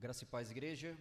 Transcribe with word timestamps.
Graça 0.00 0.22
e 0.22 0.26
paz, 0.28 0.48
igreja. 0.48 0.96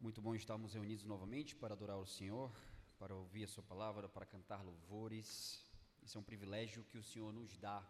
Muito 0.00 0.18
bom 0.18 0.34
estarmos 0.34 0.72
reunidos 0.72 1.04
novamente 1.04 1.54
para 1.54 1.74
adorar 1.74 1.98
o 1.98 2.06
Senhor, 2.06 2.50
para 2.98 3.14
ouvir 3.14 3.44
a 3.44 3.46
Sua 3.46 3.62
palavra, 3.62 4.08
para 4.08 4.24
cantar 4.24 4.64
louvores. 4.64 5.62
Isso 6.02 6.16
é 6.16 6.20
um 6.22 6.24
privilégio 6.24 6.82
que 6.84 6.96
o 6.96 7.02
Senhor 7.02 7.30
nos 7.30 7.54
dá. 7.58 7.86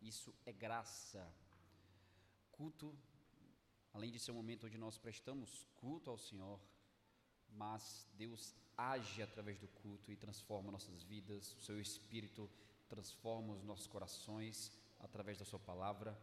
Isso 0.00 0.32
é 0.46 0.52
graça. 0.52 1.28
Culto, 2.52 2.96
além 3.92 4.12
de 4.12 4.20
ser 4.20 4.30
um 4.30 4.36
momento 4.36 4.68
onde 4.68 4.78
nós 4.78 4.96
prestamos 4.96 5.66
culto 5.74 6.08
ao 6.08 6.16
Senhor, 6.16 6.60
mas 7.50 8.06
Deus 8.16 8.54
age 8.76 9.20
através 9.20 9.58
do 9.58 9.66
culto 9.66 10.12
e 10.12 10.16
transforma 10.16 10.70
nossas 10.70 11.02
vidas. 11.02 11.54
O 11.54 11.60
Seu 11.60 11.80
Espírito 11.80 12.48
transforma 12.88 13.52
os 13.52 13.64
nossos 13.64 13.88
corações 13.88 14.70
através 15.00 15.36
da 15.38 15.44
Sua 15.44 15.58
palavra. 15.58 16.16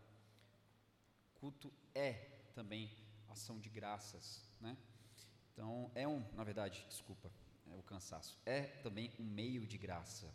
Culto 1.42 1.74
é 1.94 2.37
também 2.60 2.90
ação 3.30 3.60
de 3.60 3.70
graças, 3.70 4.26
né? 4.60 4.76
Então, 5.54 5.92
é 5.94 6.08
um, 6.08 6.20
na 6.34 6.44
verdade, 6.44 6.84
desculpa, 6.90 7.32
é 7.72 7.76
o 7.76 7.84
cansaço, 7.84 8.36
é 8.48 8.62
também 8.86 9.14
um 9.20 9.24
meio 9.24 9.68
de 9.68 9.78
graça. 9.78 10.28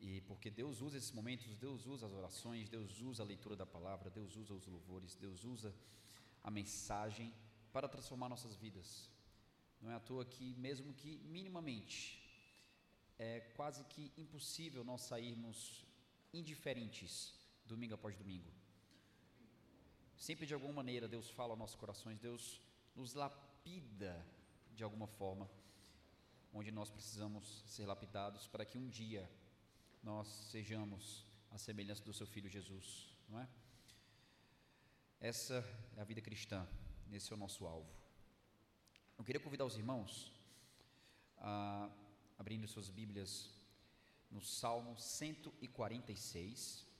E 0.00 0.22
porque 0.22 0.50
Deus 0.50 0.80
usa 0.80 0.96
esses 0.96 1.12
momentos, 1.12 1.54
Deus 1.56 1.84
usa 1.84 2.06
as 2.06 2.14
orações, 2.20 2.70
Deus 2.70 3.00
usa 3.02 3.22
a 3.22 3.26
leitura 3.26 3.54
da 3.54 3.66
palavra, 3.66 4.08
Deus 4.08 4.36
usa 4.36 4.54
os 4.54 4.66
louvores, 4.66 5.14
Deus 5.14 5.44
usa 5.44 5.74
a 6.42 6.50
mensagem 6.50 7.28
para 7.74 7.86
transformar 7.88 8.30
nossas 8.30 8.56
vidas. 8.56 9.10
Não 9.82 9.90
é 9.90 9.94
à 9.94 10.00
toa 10.00 10.24
que, 10.24 10.54
mesmo 10.54 10.94
que 10.94 11.18
minimamente, 11.36 11.98
é 13.18 13.40
quase 13.58 13.84
que 13.84 14.10
impossível 14.16 14.82
nós 14.82 15.02
sairmos 15.02 15.84
indiferentes 16.32 17.34
domingo 17.66 17.94
após 17.94 18.16
domingo. 18.16 18.50
Sempre 20.22 20.46
de 20.46 20.54
alguma 20.54 20.74
maneira 20.74 21.08
Deus 21.08 21.28
fala 21.30 21.50
aos 21.50 21.58
nossos 21.58 21.74
corações, 21.74 22.16
Deus 22.16 22.60
nos 22.94 23.12
lapida 23.12 24.24
de 24.72 24.84
alguma 24.84 25.08
forma, 25.08 25.50
onde 26.52 26.70
nós 26.70 26.88
precisamos 26.88 27.64
ser 27.66 27.86
lapidados 27.86 28.46
para 28.46 28.64
que 28.64 28.78
um 28.78 28.88
dia 28.88 29.28
nós 30.00 30.28
sejamos 30.28 31.26
a 31.50 31.58
semelhança 31.58 32.04
do 32.04 32.12
seu 32.12 32.24
filho 32.24 32.48
Jesus, 32.48 33.12
não 33.28 33.40
é? 33.40 33.48
Essa 35.18 35.56
é 35.96 36.00
a 36.00 36.04
vida 36.04 36.20
cristã, 36.20 36.68
esse 37.10 37.32
é 37.32 37.34
o 37.34 37.38
nosso 37.44 37.66
alvo. 37.66 37.92
Eu 39.18 39.24
queria 39.24 39.40
convidar 39.40 39.64
os 39.64 39.76
irmãos 39.76 40.32
a 41.38 41.90
abrindo 42.38 42.68
suas 42.68 42.88
Bíblias 42.88 43.50
no 44.30 44.40
Salmo 44.40 44.96
146. 44.96 46.91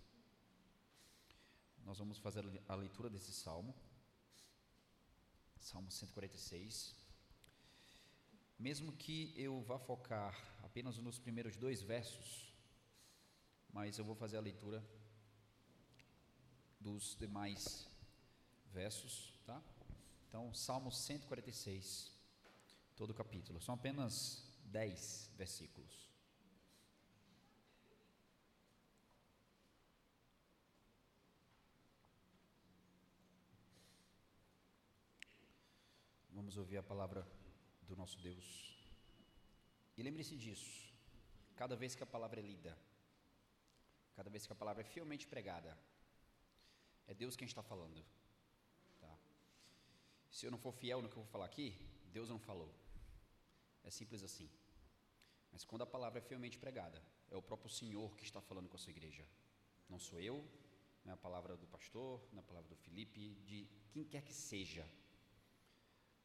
Nós 1.84 1.98
vamos 1.98 2.18
fazer 2.18 2.44
a 2.68 2.74
leitura 2.74 3.10
desse 3.10 3.32
salmo. 3.32 3.74
Salmo 5.60 5.90
146. 5.90 6.94
Mesmo 8.58 8.92
que 8.92 9.32
eu 9.36 9.60
vá 9.62 9.78
focar 9.78 10.34
apenas 10.62 10.96
nos 10.98 11.18
primeiros 11.18 11.56
dois 11.56 11.82
versos, 11.82 12.54
mas 13.72 13.98
eu 13.98 14.04
vou 14.04 14.14
fazer 14.14 14.36
a 14.36 14.40
leitura 14.40 14.84
dos 16.78 17.16
demais 17.16 17.88
versos, 18.72 19.34
tá? 19.44 19.62
Então, 20.28 20.54
Salmo 20.54 20.90
146, 20.90 22.12
todo 22.96 23.10
o 23.10 23.14
capítulo. 23.14 23.60
São 23.60 23.74
apenas 23.74 24.44
dez 24.64 25.30
versículos. 25.36 26.11
Vamos 36.52 36.64
ouvir 36.66 36.76
a 36.76 36.82
palavra 36.82 37.26
do 37.88 37.96
nosso 37.96 38.18
Deus. 38.20 38.46
E 39.96 40.02
lembre-se 40.02 40.36
disso. 40.36 40.92
Cada 41.56 41.74
vez 41.74 41.94
que 41.94 42.02
a 42.02 42.06
palavra 42.14 42.40
é 42.40 42.42
lida, 42.42 42.76
cada 44.14 44.28
vez 44.28 44.46
que 44.46 44.52
a 44.52 44.54
palavra 44.54 44.82
é 44.82 44.84
fielmente 44.84 45.26
pregada, 45.26 45.72
é 47.06 47.14
Deus 47.14 47.36
quem 47.36 47.46
está 47.46 47.62
falando. 47.62 48.04
Tá? 49.00 49.18
Se 50.30 50.44
eu 50.44 50.50
não 50.50 50.58
for 50.58 50.74
fiel 50.74 51.00
no 51.00 51.08
que 51.08 51.16
eu 51.16 51.22
vou 51.22 51.32
falar 51.32 51.46
aqui, 51.46 51.74
Deus 52.12 52.28
não 52.28 52.38
falou. 52.38 52.70
É 53.82 53.90
simples 53.90 54.22
assim. 54.22 54.50
Mas 55.50 55.64
quando 55.64 55.84
a 55.84 55.86
palavra 55.86 56.18
é 56.18 56.22
fielmente 56.22 56.58
pregada, 56.58 57.02
é 57.30 57.36
o 57.36 57.40
próprio 57.40 57.70
Senhor 57.70 58.14
que 58.14 58.24
está 58.24 58.42
falando 58.42 58.68
com 58.68 58.76
a 58.76 58.78
sua 58.78 58.90
igreja. 58.90 59.26
Não 59.88 59.98
sou 59.98 60.20
eu, 60.20 60.46
não 61.02 61.12
é 61.12 61.14
a 61.14 61.24
palavra 61.28 61.56
do 61.56 61.66
pastor, 61.66 62.22
não 62.30 62.40
é 62.40 62.44
a 62.44 62.46
palavra 62.46 62.68
do 62.68 62.76
Felipe, 62.76 63.36
de 63.42 63.66
quem 63.90 64.04
quer 64.04 64.20
que 64.20 64.34
seja. 64.34 64.86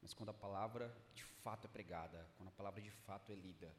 Mas 0.07 0.13
quando 0.13 0.29
a 0.29 0.33
palavra 0.33 0.89
de 1.13 1.25
fato 1.43 1.65
é 1.65 1.67
pregada, 1.67 2.25
quando 2.37 2.47
a 2.47 2.51
palavra 2.51 2.81
de 2.81 2.89
fato 2.89 3.29
é 3.29 3.35
lida, 3.35 3.75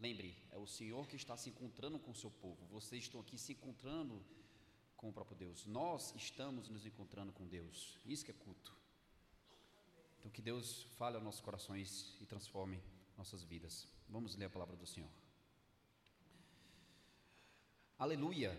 lembre, 0.00 0.36
é 0.50 0.58
o 0.58 0.66
Senhor 0.66 1.06
que 1.06 1.14
está 1.14 1.36
se 1.36 1.48
encontrando 1.48 1.96
com 1.96 2.10
o 2.10 2.14
seu 2.22 2.28
povo. 2.28 2.66
Vocês 2.72 3.04
estão 3.04 3.20
aqui 3.20 3.38
se 3.38 3.52
encontrando 3.52 4.20
com 4.96 5.10
o 5.10 5.12
próprio 5.12 5.36
Deus. 5.36 5.64
Nós 5.66 6.12
estamos 6.16 6.68
nos 6.68 6.84
encontrando 6.84 7.32
com 7.32 7.46
Deus. 7.46 7.96
Isso 8.04 8.24
que 8.24 8.32
é 8.32 8.34
culto. 8.34 8.76
Então 10.18 10.28
que 10.32 10.42
Deus 10.42 10.88
fale 10.98 11.14
aos 11.14 11.22
nossos 11.22 11.40
corações 11.40 12.16
e 12.20 12.26
transforme 12.26 12.82
nossas 13.16 13.44
vidas. 13.44 13.86
Vamos 14.08 14.34
ler 14.34 14.46
a 14.46 14.50
palavra 14.50 14.74
do 14.74 14.88
Senhor. 14.88 15.12
Aleluia! 17.96 18.58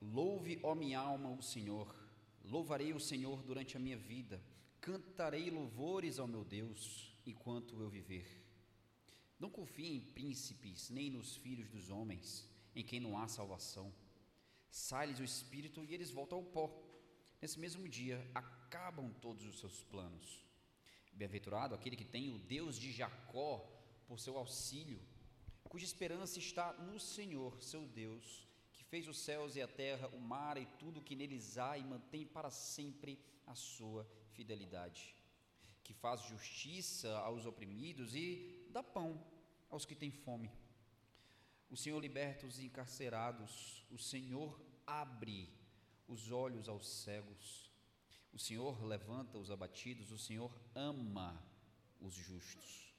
Louve, 0.00 0.58
ó 0.62 0.74
minha 0.74 1.00
alma, 1.00 1.28
o 1.32 1.42
Senhor. 1.42 1.94
Louvarei 2.42 2.94
o 2.94 2.98
Senhor 2.98 3.42
durante 3.42 3.76
a 3.76 3.80
minha 3.80 3.98
vida 3.98 4.42
cantarei 4.84 5.48
louvores 5.48 6.18
ao 6.18 6.28
meu 6.28 6.44
Deus 6.44 7.10
enquanto 7.24 7.80
eu 7.80 7.88
viver. 7.88 8.26
Não 9.38 9.48
confie 9.48 9.96
em 9.96 9.98
príncipes, 9.98 10.90
nem 10.90 11.08
nos 11.08 11.36
filhos 11.36 11.70
dos 11.70 11.88
homens, 11.88 12.46
em 12.76 12.84
quem 12.84 13.00
não 13.00 13.16
há 13.16 13.26
salvação. 13.26 13.90
Sai-lhes 14.68 15.20
o 15.20 15.24
espírito 15.24 15.82
e 15.82 15.94
eles 15.94 16.10
voltam 16.10 16.36
ao 16.36 16.44
pó. 16.44 16.66
Nesse 17.40 17.58
mesmo 17.58 17.88
dia 17.88 18.30
acabam 18.34 19.10
todos 19.22 19.46
os 19.46 19.58
seus 19.58 19.82
planos. 19.84 20.44
Bem-aventurado 21.14 21.74
aquele 21.74 21.96
que 21.96 22.04
tem 22.04 22.28
o 22.28 22.38
Deus 22.38 22.78
de 22.78 22.92
Jacó 22.92 23.66
por 24.06 24.20
seu 24.20 24.36
auxílio, 24.36 25.00
cuja 25.62 25.86
esperança 25.86 26.38
está 26.38 26.74
no 26.74 27.00
Senhor, 27.00 27.62
seu 27.62 27.86
Deus, 27.86 28.46
que 28.74 28.84
fez 28.84 29.08
os 29.08 29.16
céus 29.16 29.56
e 29.56 29.62
a 29.62 29.66
terra, 29.66 30.08
o 30.08 30.20
mar 30.20 30.58
e 30.58 30.66
tudo 30.78 31.00
que 31.00 31.16
neles 31.16 31.56
há 31.56 31.78
e 31.78 31.82
mantém 31.82 32.26
para 32.26 32.50
sempre 32.50 33.18
a 33.46 33.54
sua 33.54 34.08
fidelidade, 34.32 35.14
que 35.82 35.92
faz 35.92 36.22
justiça 36.22 37.16
aos 37.18 37.46
oprimidos 37.46 38.14
e 38.14 38.66
dá 38.70 38.82
pão 38.82 39.24
aos 39.68 39.84
que 39.84 39.94
têm 39.94 40.10
fome. 40.10 40.50
O 41.70 41.76
Senhor 41.76 42.00
liberta 42.00 42.46
os 42.46 42.58
encarcerados, 42.58 43.84
o 43.90 43.98
Senhor 43.98 44.60
abre 44.86 45.52
os 46.06 46.30
olhos 46.30 46.68
aos 46.68 46.86
cegos, 46.86 47.70
o 48.32 48.38
Senhor 48.38 48.84
levanta 48.84 49.38
os 49.38 49.50
abatidos, 49.50 50.10
o 50.10 50.18
Senhor 50.18 50.52
ama 50.74 51.40
os 52.00 52.14
justos. 52.14 52.92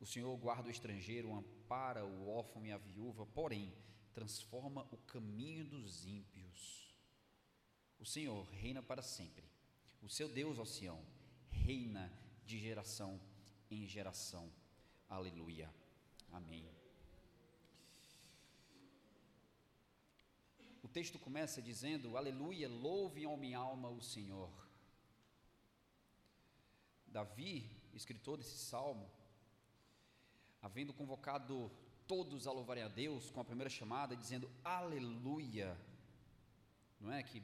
O 0.00 0.06
Senhor 0.06 0.34
guarda 0.38 0.68
o 0.68 0.70
estrangeiro, 0.70 1.34
ampara 1.34 2.04
o 2.06 2.28
órfão 2.28 2.64
e 2.64 2.72
a 2.72 2.78
viúva, 2.78 3.26
porém 3.26 3.72
transforma 4.14 4.88
o 4.90 4.96
caminho 4.96 5.64
dos 5.64 6.06
ímpios. 6.06 6.79
O 8.00 8.06
Senhor 8.06 8.44
reina 8.50 8.82
para 8.82 9.02
sempre. 9.02 9.44
O 10.02 10.08
seu 10.08 10.28
Deus, 10.28 10.58
ó 10.58 10.64
Sião, 10.64 11.04
reina 11.50 12.10
de 12.46 12.58
geração 12.58 13.20
em 13.70 13.86
geração. 13.86 14.50
Aleluia. 15.08 15.68
Amém. 16.32 16.66
O 20.82 20.88
texto 20.88 21.18
começa 21.18 21.60
dizendo: 21.60 22.16
Aleluia, 22.16 22.68
louve, 22.68 23.26
ó 23.26 23.36
minha 23.36 23.58
alma, 23.58 23.90
o 23.90 24.00
Senhor. 24.00 24.50
Davi, 27.06 27.70
escritor 27.92 28.38
desse 28.38 28.56
salmo, 28.56 29.10
havendo 30.62 30.94
convocado 30.94 31.70
todos 32.06 32.46
a 32.46 32.52
louvarem 32.52 32.84
a 32.84 32.88
Deus 32.88 33.30
com 33.30 33.40
a 33.40 33.44
primeira 33.44 33.68
chamada, 33.68 34.16
dizendo 34.16 34.50
Aleluia, 34.64 35.76
não 36.98 37.12
é 37.12 37.22
que 37.22 37.42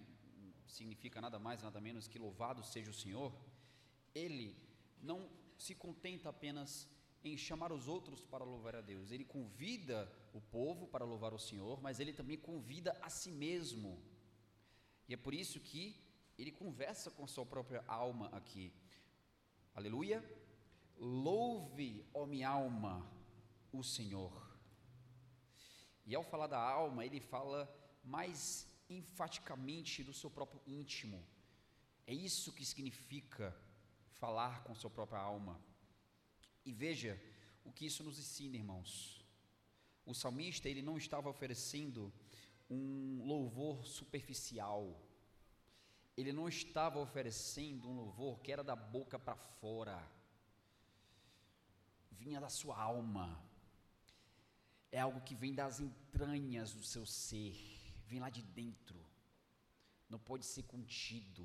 significa 0.66 1.20
nada 1.20 1.38
mais, 1.38 1.62
nada 1.62 1.80
menos 1.80 2.08
que 2.08 2.18
louvado 2.18 2.62
seja 2.62 2.90
o 2.90 2.94
Senhor, 2.94 3.32
ele 4.14 4.56
não 5.00 5.28
se 5.58 5.74
contenta 5.74 6.28
apenas 6.28 6.88
em 7.24 7.36
chamar 7.36 7.72
os 7.72 7.88
outros 7.88 8.22
para 8.22 8.44
louvar 8.44 8.76
a 8.76 8.80
Deus, 8.80 9.10
ele 9.10 9.24
convida 9.24 10.10
o 10.32 10.40
povo 10.40 10.86
para 10.86 11.04
louvar 11.04 11.34
o 11.34 11.38
Senhor, 11.38 11.80
mas 11.80 11.98
ele 11.98 12.12
também 12.12 12.38
convida 12.38 12.96
a 13.02 13.10
si 13.10 13.30
mesmo. 13.30 14.00
E 15.08 15.14
é 15.14 15.16
por 15.16 15.34
isso 15.34 15.58
que 15.60 15.96
ele 16.38 16.52
conversa 16.52 17.10
com 17.10 17.24
a 17.24 17.28
sua 17.28 17.46
própria 17.46 17.84
alma 17.86 18.28
aqui. 18.28 18.72
Aleluia. 19.74 20.24
Louve, 20.98 22.06
ó 22.14 22.26
minha 22.26 22.48
alma, 22.48 23.06
o 23.72 23.82
Senhor. 23.82 24.32
E 26.06 26.14
ao 26.14 26.22
falar 26.22 26.46
da 26.46 26.58
alma, 26.58 27.04
ele 27.04 27.20
fala 27.20 27.68
mais 28.04 28.66
enfaticamente 28.88 30.02
do 30.02 30.12
seu 30.12 30.30
próprio 30.30 30.60
íntimo. 30.66 31.24
É 32.06 32.14
isso 32.14 32.52
que 32.52 32.64
significa 32.64 33.54
falar 34.20 34.62
com 34.64 34.74
sua 34.74 34.90
própria 34.90 35.18
alma. 35.18 35.60
E 36.64 36.72
veja 36.72 37.20
o 37.64 37.72
que 37.72 37.86
isso 37.86 38.02
nos 38.04 38.18
ensina, 38.18 38.56
irmãos. 38.56 39.24
O 40.04 40.14
salmista, 40.14 40.68
ele 40.68 40.82
não 40.82 40.96
estava 40.96 41.28
oferecendo 41.28 42.12
um 42.70 43.24
louvor 43.24 43.84
superficial. 43.84 45.00
Ele 46.16 46.32
não 46.32 46.48
estava 46.48 46.98
oferecendo 46.98 47.88
um 47.88 47.96
louvor 47.96 48.40
que 48.40 48.52
era 48.52 48.64
da 48.64 48.76
boca 48.76 49.18
para 49.18 49.36
fora. 49.36 50.00
Vinha 52.10 52.40
da 52.40 52.48
sua 52.48 52.80
alma. 52.80 53.42
É 54.90 55.00
algo 55.00 55.20
que 55.20 55.34
vem 55.34 55.54
das 55.54 55.80
entranhas 55.80 56.72
do 56.72 56.82
seu 56.82 57.04
ser, 57.04 57.56
vem 58.06 58.20
lá 58.20 58.30
de 58.30 58.42
dentro. 58.42 58.98
Não 60.08 60.18
pode 60.18 60.46
ser 60.46 60.64
contido 60.64 61.44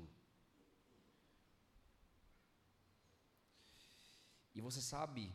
E 4.54 4.60
você 4.60 4.80
sabe 4.80 5.32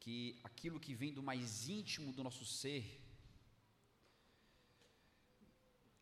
que 0.00 0.38
aquilo 0.42 0.80
que 0.80 0.94
vem 0.94 1.12
do 1.12 1.22
mais 1.22 1.68
íntimo 1.68 2.12
do 2.12 2.24
nosso 2.24 2.44
ser 2.44 3.00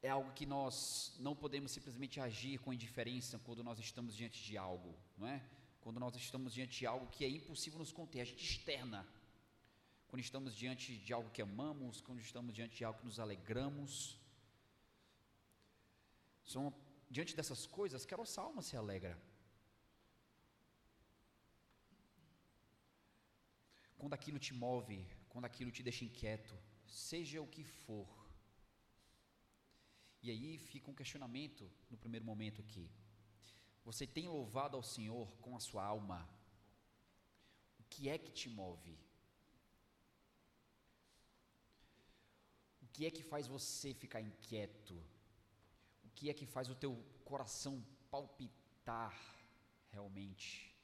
é 0.03 0.11
algo 0.11 0.33
que 0.33 0.47
nós 0.47 1.15
não 1.19 1.35
podemos 1.35 1.71
simplesmente 1.73 2.21
agir 2.21 2.59
com 2.59 2.73
indiferença 2.73 3.39
quando 3.39 3.63
nós 3.63 3.79
estamos 3.79 4.15
diante 4.15 4.43
de 4.43 4.57
algo, 4.57 4.95
não 5.17 5.27
é? 5.27 5.43
Quando 5.81 6.01
nós 6.01 6.15
estamos 6.17 6.55
diante 6.55 6.79
de 6.79 6.87
algo 6.87 7.07
que 7.09 7.25
é 7.25 7.29
impossível 7.29 7.79
nos 7.79 7.93
conter, 7.93 8.21
a 8.21 8.25
gente 8.25 8.45
externa. 8.45 9.07
Quando 10.09 10.23
estamos 10.23 10.55
diante 10.55 10.97
de 10.97 11.13
algo 11.13 11.31
que 11.31 11.43
amamos, 11.43 12.01
quando 12.01 12.21
estamos 12.21 12.55
diante 12.55 12.77
de 12.79 12.85
algo 12.85 12.99
que 12.99 13.07
nos 13.07 13.19
alegramos. 13.19 14.19
São 16.45 16.73
diante 17.11 17.35
dessas 17.35 17.67
coisas 17.67 18.05
que 18.05 18.15
a 18.15 18.17
nossa 18.17 18.41
alma 18.41 18.63
se 18.63 18.77
alegra. 18.77 19.19
quando 24.05 24.13
aquilo 24.13 24.39
te 24.39 24.53
move, 24.53 24.99
quando 25.31 25.47
aquilo 25.47 25.71
te 25.77 25.83
deixa 25.83 26.05
inquieto, 26.05 26.55
seja 26.87 27.41
o 27.41 27.47
que 27.47 27.65
for. 27.65 28.07
E 30.23 30.31
aí 30.31 30.59
fica 30.59 30.91
um 30.91 30.99
questionamento 31.01 31.71
no 31.91 31.97
primeiro 31.97 32.27
momento 32.31 32.61
aqui. 32.61 32.87
Você 33.83 34.07
tem 34.07 34.29
louvado 34.29 34.77
ao 34.77 34.83
Senhor 34.83 35.27
com 35.39 35.57
a 35.57 35.61
sua 35.69 35.83
alma? 35.85 36.21
O 37.79 37.85
que 37.85 38.11
é 38.11 38.19
que 38.19 38.31
te 38.31 38.51
move? 38.51 38.95
O 42.83 42.87
que 42.93 43.07
é 43.07 43.11
que 43.11 43.23
faz 43.23 43.47
você 43.47 43.95
ficar 43.95 44.21
inquieto? 44.21 45.03
Que 46.15 46.31
é 46.31 46.35
que 46.35 46.47
faz 46.47 46.69
o 46.69 46.75
teu 46.75 46.97
coração 47.25 47.85
palpitar 48.11 49.15
realmente? 49.91 50.75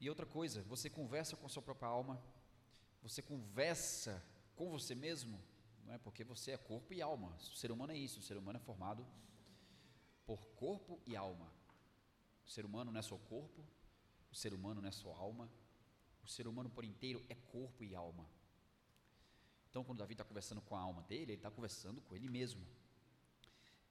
E 0.00 0.08
outra 0.08 0.24
coisa, 0.24 0.62
você 0.62 0.88
conversa 0.88 1.36
com 1.36 1.44
a 1.44 1.48
sua 1.48 1.62
própria 1.62 1.88
alma, 1.88 2.18
você 3.02 3.20
conversa 3.20 4.24
com 4.56 4.70
você 4.70 4.94
mesmo, 4.94 5.38
não 5.84 5.92
é? 5.92 5.98
Porque 5.98 6.24
você 6.24 6.52
é 6.52 6.56
corpo 6.56 6.94
e 6.94 7.02
alma. 7.02 7.36
O 7.36 7.56
ser 7.56 7.70
humano 7.70 7.92
é 7.92 7.96
isso, 7.98 8.18
o 8.20 8.22
ser 8.22 8.38
humano 8.38 8.58
é 8.58 8.60
formado 8.60 9.06
por 10.24 10.46
corpo 10.56 10.98
e 11.06 11.14
alma. 11.14 11.52
O 12.46 12.48
ser 12.48 12.64
humano 12.64 12.90
não 12.90 12.98
é 12.98 13.02
só 13.02 13.18
corpo, 13.18 13.62
o 14.32 14.34
ser 14.34 14.54
humano 14.54 14.80
não 14.80 14.88
é 14.88 14.92
só 14.92 15.12
alma, 15.12 15.50
o 16.22 16.28
ser 16.28 16.46
humano 16.46 16.70
por 16.70 16.84
inteiro 16.84 17.24
é 17.28 17.34
corpo 17.34 17.84
e 17.84 17.94
alma. 17.94 18.28
Então, 19.68 19.84
quando 19.84 19.98
Davi 19.98 20.14
está 20.14 20.24
conversando 20.24 20.60
com 20.60 20.76
a 20.76 20.80
alma 20.80 21.02
dele, 21.02 21.22
ele 21.22 21.34
está 21.34 21.50
conversando 21.50 22.00
com 22.00 22.16
ele 22.16 22.28
mesmo. 22.28 22.66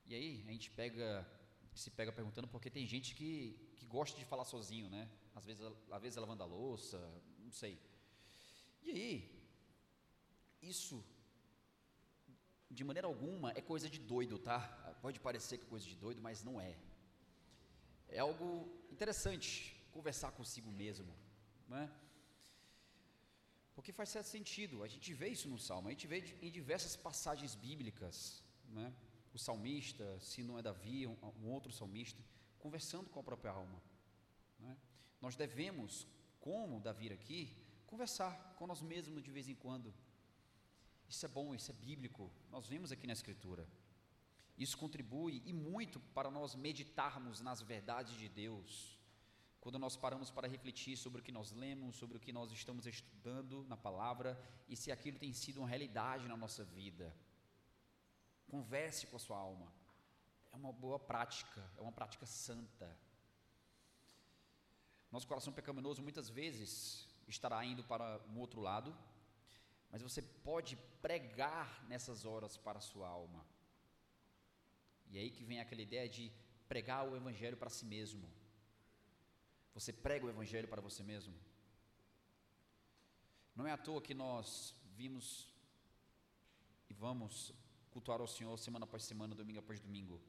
E 0.05 0.13
aí, 0.13 0.43
a 0.47 0.51
gente 0.51 0.69
pega, 0.71 1.25
se 1.73 1.89
pega 1.91 2.11
perguntando 2.11 2.47
porque 2.47 2.69
tem 2.69 2.85
gente 2.85 3.15
que, 3.15 3.57
que 3.77 3.85
gosta 3.85 4.17
de 4.17 4.25
falar 4.25 4.45
sozinho, 4.45 4.89
né? 4.89 5.09
às 5.39 5.45
vezes, 5.45 5.63
às 5.89 6.01
vezes 6.01 6.17
lavando 6.17 6.43
a 6.43 6.45
louça, 6.45 6.97
não 7.39 7.51
sei. 7.51 7.79
E 8.83 8.91
aí, 8.91 9.45
isso, 10.61 11.03
de 12.69 12.83
maneira 12.83 13.07
alguma, 13.07 13.51
é 13.51 13.61
coisa 13.61 13.89
de 13.89 13.99
doido, 13.99 14.37
tá? 14.37 14.59
Pode 15.01 15.19
parecer 15.19 15.57
que 15.57 15.65
é 15.65 15.69
coisa 15.69 15.85
de 15.85 15.95
doido, 15.95 16.21
mas 16.21 16.43
não 16.43 16.59
é. 16.59 16.77
É 18.09 18.19
algo 18.19 18.69
interessante 18.91 19.75
conversar 19.91 20.31
consigo 20.31 20.69
mesmo, 20.71 21.13
né? 21.67 21.89
Porque 23.79 23.93
faz 23.93 24.09
certo 24.09 24.25
sentido, 24.25 24.83
a 24.83 24.89
gente 24.89 25.13
vê 25.13 25.29
isso 25.29 25.47
no 25.47 25.57
Salmo, 25.57 25.87
a 25.87 25.91
gente 25.91 26.05
vê 26.05 26.17
em 26.41 26.51
diversas 26.51 26.97
passagens 26.97 27.55
bíblicas, 27.55 28.43
né? 28.67 28.93
O 29.33 29.39
salmista, 29.39 30.19
se 30.19 30.43
não 30.43 30.59
é 30.59 30.61
Davi, 30.61 31.07
um, 31.07 31.15
um 31.41 31.49
outro 31.49 31.71
salmista, 31.71 32.21
conversando 32.57 33.09
com 33.09 33.21
a 33.21 33.23
própria 33.23 33.51
alma. 33.51 33.81
Né? 34.59 34.75
Nós 35.21 35.37
devemos, 35.37 36.05
como 36.41 36.81
Davi 36.81 37.09
aqui, 37.13 37.55
conversar 37.87 38.53
com 38.57 38.67
nós 38.67 38.81
mesmos 38.81 39.23
de 39.23 39.31
vez 39.31 39.47
em 39.47 39.55
quando. 39.55 39.93
Isso 41.07 41.25
é 41.25 41.29
bom, 41.29 41.55
isso 41.55 41.71
é 41.71 41.73
bíblico. 41.73 42.29
Nós 42.51 42.67
vemos 42.67 42.91
aqui 42.91 43.07
na 43.07 43.13
Escritura. 43.13 43.65
Isso 44.57 44.77
contribui 44.77 45.41
e 45.45 45.53
muito 45.53 46.01
para 46.13 46.29
nós 46.29 46.53
meditarmos 46.53 47.39
nas 47.39 47.61
verdades 47.61 48.17
de 48.17 48.27
Deus. 48.27 48.98
Quando 49.61 49.77
nós 49.77 49.97
paramos 49.97 50.31
para 50.31 50.47
refletir 50.47 50.95
sobre 50.95 51.19
o 51.19 51.23
que 51.23 51.31
nós 51.31 51.51
lemos, 51.51 51.97
sobre 51.97 52.17
o 52.17 52.19
que 52.19 52.31
nós 52.31 52.51
estamos 52.51 52.85
estudando 52.85 53.65
na 53.67 53.75
palavra 53.75 54.39
e 54.67 54.75
se 54.75 54.91
aquilo 54.91 55.19
tem 55.19 55.33
sido 55.33 55.59
uma 55.59 55.67
realidade 55.67 56.27
na 56.27 56.37
nossa 56.37 56.63
vida. 56.63 57.13
Converse 58.47 59.07
com 59.07 59.17
a 59.17 59.19
sua 59.19 59.37
alma. 59.37 59.71
É 60.51 60.55
uma 60.55 60.71
boa 60.71 60.97
prática, 60.97 61.61
é 61.77 61.81
uma 61.81 61.91
prática 61.91 62.25
santa. 62.25 62.97
Nosso 65.11 65.27
coração 65.27 65.51
pecaminoso 65.51 66.01
muitas 66.01 66.29
vezes 66.29 67.07
estará 67.27 67.63
indo 67.65 67.83
para 67.83 68.21
um 68.29 68.39
outro 68.39 68.61
lado, 68.61 68.95
mas 69.91 70.01
você 70.01 70.21
pode 70.21 70.77
pregar 71.01 71.83
nessas 71.87 72.25
horas 72.25 72.55
para 72.55 72.79
a 72.79 72.81
sua 72.81 73.07
alma. 73.07 73.45
E 75.09 75.17
é 75.17 75.21
aí 75.21 75.31
que 75.31 75.43
vem 75.43 75.59
aquela 75.59 75.81
ideia 75.81 76.07
de 76.07 76.31
pregar 76.67 77.07
o 77.07 77.15
Evangelho 77.15 77.57
para 77.57 77.69
si 77.69 77.85
mesmo. 77.85 78.38
Você 79.73 79.91
prega 79.93 80.25
o 80.25 80.29
Evangelho 80.29 80.67
para 80.67 80.81
você 80.81 81.03
mesmo. 81.03 81.33
Não 83.55 83.67
é 83.67 83.71
à 83.71 83.77
toa 83.77 84.01
que 84.01 84.13
nós 84.13 84.75
vimos 84.95 85.47
e 86.89 86.93
vamos 86.93 87.53
cultuar 87.91 88.19
ao 88.21 88.27
Senhor 88.27 88.57
semana 88.57 88.85
após 88.85 89.03
semana, 89.03 89.35
domingo 89.35 89.59
após 89.59 89.79
domingo. 89.79 90.21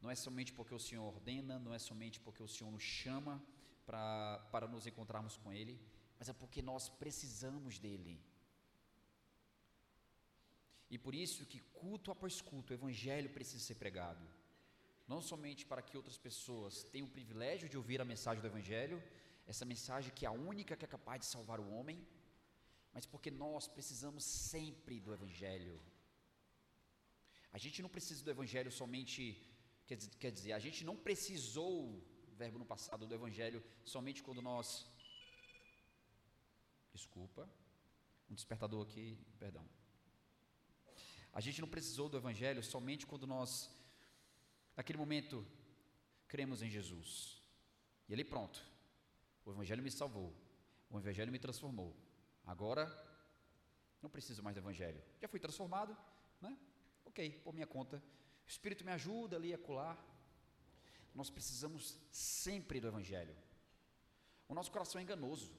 Não 0.00 0.10
é 0.10 0.14
somente 0.14 0.52
porque 0.52 0.74
o 0.74 0.78
Senhor 0.78 1.04
ordena, 1.04 1.58
não 1.58 1.74
é 1.74 1.78
somente 1.78 2.20
porque 2.20 2.42
o 2.42 2.48
Senhor 2.48 2.70
nos 2.70 2.82
chama, 2.82 3.42
pra, 3.86 4.38
para 4.52 4.68
nos 4.68 4.86
encontrarmos 4.86 5.36
com 5.36 5.52
Ele, 5.52 5.80
mas 6.18 6.28
é 6.28 6.32
porque 6.32 6.60
nós 6.60 6.88
precisamos 6.88 7.78
dEle. 7.78 8.20
E 10.90 10.98
por 10.98 11.14
isso 11.14 11.46
que 11.46 11.60
culto 11.80 12.10
após 12.10 12.40
culto, 12.40 12.72
o 12.72 12.76
Evangelho 12.76 13.30
precisa 13.30 13.62
ser 13.64 13.74
pregado. 13.74 14.24
Não 15.12 15.20
somente 15.30 15.64
para 15.70 15.82
que 15.86 15.96
outras 15.96 16.18
pessoas 16.18 16.84
tenham 16.92 17.08
o 17.08 17.10
privilégio 17.18 17.68
de 17.68 17.78
ouvir 17.80 18.00
a 18.00 18.04
mensagem 18.12 18.42
do 18.42 18.50
Evangelho, 18.52 19.02
essa 19.46 19.64
mensagem 19.64 20.12
que 20.16 20.26
é 20.26 20.28
a 20.28 20.38
única 20.52 20.76
que 20.76 20.84
é 20.84 20.88
capaz 20.96 21.20
de 21.20 21.26
salvar 21.26 21.58
o 21.60 21.70
homem, 21.76 21.98
mas 22.92 23.06
porque 23.06 23.30
nós 23.30 23.66
precisamos 23.76 24.24
sempre 24.24 25.00
do 25.00 25.12
Evangelho. 25.18 25.80
A 27.50 27.58
gente 27.64 27.80
não 27.84 27.88
precisa 27.88 28.22
do 28.22 28.30
Evangelho 28.30 28.70
somente, 28.70 29.20
quer 29.86 30.30
dizer, 30.30 30.52
a 30.52 30.58
gente 30.66 30.84
não 30.84 30.96
precisou 31.08 31.74
verbo 32.40 32.58
no 32.62 32.66
passado 32.74 33.06
do 33.06 33.14
Evangelho 33.14 33.60
somente 33.84 34.22
quando 34.22 34.42
nós. 34.50 34.86
Desculpa, 36.92 37.48
um 38.30 38.34
despertador 38.34 38.82
aqui, 38.86 39.06
perdão. 39.38 39.64
A 41.32 41.40
gente 41.40 41.60
não 41.60 41.68
precisou 41.68 42.08
do 42.08 42.16
Evangelho 42.16 42.62
somente 42.62 43.06
quando 43.06 43.26
nós, 43.26 43.50
naquele 44.78 44.98
momento, 44.98 45.46
cremos 46.26 46.62
em 46.62 46.70
Jesus. 46.70 47.42
E 48.08 48.14
ali 48.14 48.24
pronto. 48.24 48.58
O 49.44 49.50
Evangelho 49.50 49.82
me 49.82 49.90
salvou. 49.90 50.30
O 50.88 50.98
Evangelho 50.98 51.32
me 51.32 51.38
transformou. 51.38 51.94
Agora, 52.46 52.84
não 54.00 54.08
preciso 54.08 54.42
mais 54.42 54.54
do 54.54 54.60
Evangelho. 54.60 55.02
Já 55.20 55.28
fui 55.28 55.40
transformado, 55.40 55.96
né? 56.40 56.56
Ok, 57.04 57.40
por 57.44 57.52
minha 57.52 57.66
conta. 57.66 58.02
O 58.46 58.48
Espírito 58.48 58.84
me 58.84 58.92
ajuda 58.92 59.36
ali 59.36 59.52
a 59.52 59.58
colar 59.58 59.96
nós 61.18 61.30
precisamos 61.30 61.98
sempre 62.12 62.80
do 62.80 62.86
Evangelho. 62.86 63.36
O 64.48 64.54
nosso 64.54 64.70
coração 64.70 65.00
é 65.00 65.02
enganoso. 65.02 65.50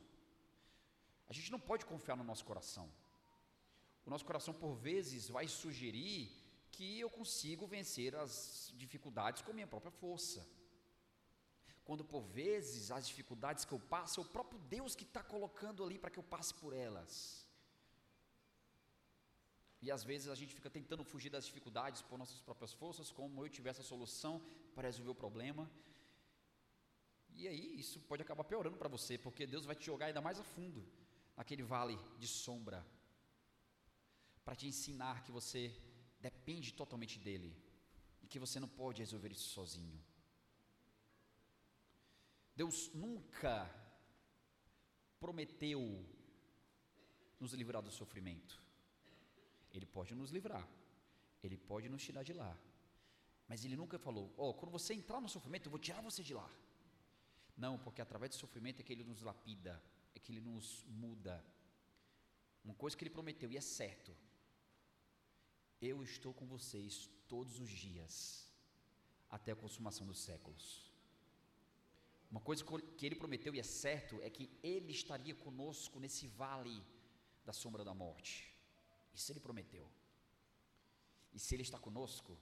A 1.27 1.33
gente 1.33 1.51
não 1.51 1.59
pode 1.59 1.85
confiar 1.85 2.15
no 2.15 2.23
nosso 2.23 2.45
coração. 2.45 2.89
O 4.05 4.09
nosso 4.09 4.25
coração, 4.25 4.53
por 4.53 4.75
vezes, 4.75 5.27
vai 5.27 5.49
sugerir 5.49 6.31
que 6.71 6.99
eu 6.99 7.09
consigo 7.09 7.67
vencer 7.67 8.15
as 8.15 8.73
dificuldades 8.75 9.41
com 9.41 9.53
minha 9.53 9.67
própria 9.67 9.91
força. 9.91 10.47
Quando, 11.83 12.05
por 12.05 12.21
vezes, 12.21 12.91
as 12.91 13.07
dificuldades 13.07 13.65
que 13.65 13.73
eu 13.73 13.79
passo, 13.79 14.19
é 14.19 14.23
o 14.23 14.27
próprio 14.27 14.59
Deus 14.59 14.95
que 14.95 15.03
está 15.03 15.23
colocando 15.23 15.83
ali 15.83 15.97
para 15.97 16.11
que 16.11 16.19
eu 16.19 16.23
passe 16.23 16.53
por 16.53 16.71
elas. 16.71 17.47
E 19.81 19.89
às 19.89 20.03
vezes 20.03 20.27
a 20.27 20.35
gente 20.35 20.53
fica 20.53 20.69
tentando 20.69 21.03
fugir 21.03 21.29
das 21.29 21.45
dificuldades 21.45 22.01
por 22.01 22.17
nossas 22.17 22.41
próprias 22.41 22.73
forças, 22.73 23.11
como 23.11 23.43
eu 23.43 23.49
tivesse 23.49 23.81
a 23.81 23.83
solução 23.83 24.41
para 24.75 24.88
resolver 24.88 25.11
o 25.11 25.15
problema. 25.15 25.69
E 27.33 27.47
aí 27.47 27.79
isso 27.79 27.99
pode 28.01 28.21
acabar 28.21 28.43
piorando 28.43 28.77
para 28.77 28.89
você, 28.89 29.17
porque 29.17 29.47
Deus 29.47 29.65
vai 29.65 29.75
te 29.75 29.85
jogar 29.85 30.07
ainda 30.07 30.21
mais 30.21 30.39
a 30.39 30.43
fundo 30.43 30.85
naquele 31.38 31.63
vale 31.63 31.97
de 32.17 32.27
sombra, 32.27 32.85
para 34.43 34.55
te 34.55 34.67
ensinar 34.67 35.23
que 35.23 35.31
você 35.31 35.73
depende 36.19 36.73
totalmente 36.73 37.17
dele 37.19 37.55
e 38.21 38.27
que 38.27 38.39
você 38.39 38.59
não 38.59 38.67
pode 38.67 39.01
resolver 39.01 39.31
isso 39.31 39.49
sozinho. 39.49 39.99
Deus 42.55 42.93
nunca 42.93 43.69
prometeu 45.19 46.05
nos 47.39 47.53
livrar 47.53 47.81
do 47.81 47.91
sofrimento. 47.91 48.61
Ele 49.71 49.85
pode 49.85 50.13
nos 50.13 50.31
livrar, 50.31 50.67
ele 51.41 51.57
pode 51.57 51.88
nos 51.88 52.03
tirar 52.03 52.23
de 52.23 52.33
lá. 52.33 52.57
Mas 53.47 53.63
ele 53.63 53.75
nunca 53.75 53.97
falou: 53.97 54.33
Ó, 54.38 54.49
oh, 54.49 54.53
quando 54.53 54.71
você 54.71 54.93
entrar 54.93 55.21
no 55.21 55.29
sofrimento, 55.29 55.67
eu 55.67 55.71
vou 55.71 55.79
tirar 55.79 56.01
você 56.01 56.21
de 56.21 56.33
lá. 56.33 56.49
Não, 57.55 57.77
porque 57.77 58.01
através 58.01 58.31
do 58.31 58.39
sofrimento 58.39 58.79
é 58.79 58.83
que 58.83 58.93
ele 58.93 59.03
nos 59.03 59.21
lapida, 59.21 59.81
é 60.13 60.19
que 60.19 60.31
ele 60.31 60.41
nos 60.41 60.83
muda. 60.85 61.43
Uma 62.63 62.75
coisa 62.75 62.95
que 62.95 63.03
ele 63.03 63.09
prometeu, 63.09 63.51
e 63.51 63.57
é 63.57 63.61
certo: 63.61 64.15
Eu 65.81 66.03
estou 66.03 66.33
com 66.33 66.45
vocês 66.45 67.09
todos 67.27 67.59
os 67.59 67.69
dias, 67.69 68.50
até 69.29 69.51
a 69.53 69.55
consumação 69.55 70.05
dos 70.05 70.19
séculos. 70.19 70.91
Uma 72.29 72.41
coisa 72.41 72.63
que 72.98 73.05
ele 73.05 73.15
prometeu, 73.15 73.55
e 73.55 73.59
é 73.59 73.63
certo, 73.63 74.21
é 74.21 74.29
que 74.29 74.50
ele 74.62 74.91
estaria 74.91 75.33
conosco 75.33 76.00
nesse 76.00 76.27
vale 76.27 76.83
da 77.45 77.53
sombra 77.53 77.83
da 77.83 77.93
morte. 77.93 78.53
Isso 79.13 79.31
ele 79.31 79.39
prometeu. 79.39 79.89
E 81.33 81.39
se 81.39 81.55
ele 81.55 81.63
está 81.63 81.79
conosco, 81.79 82.38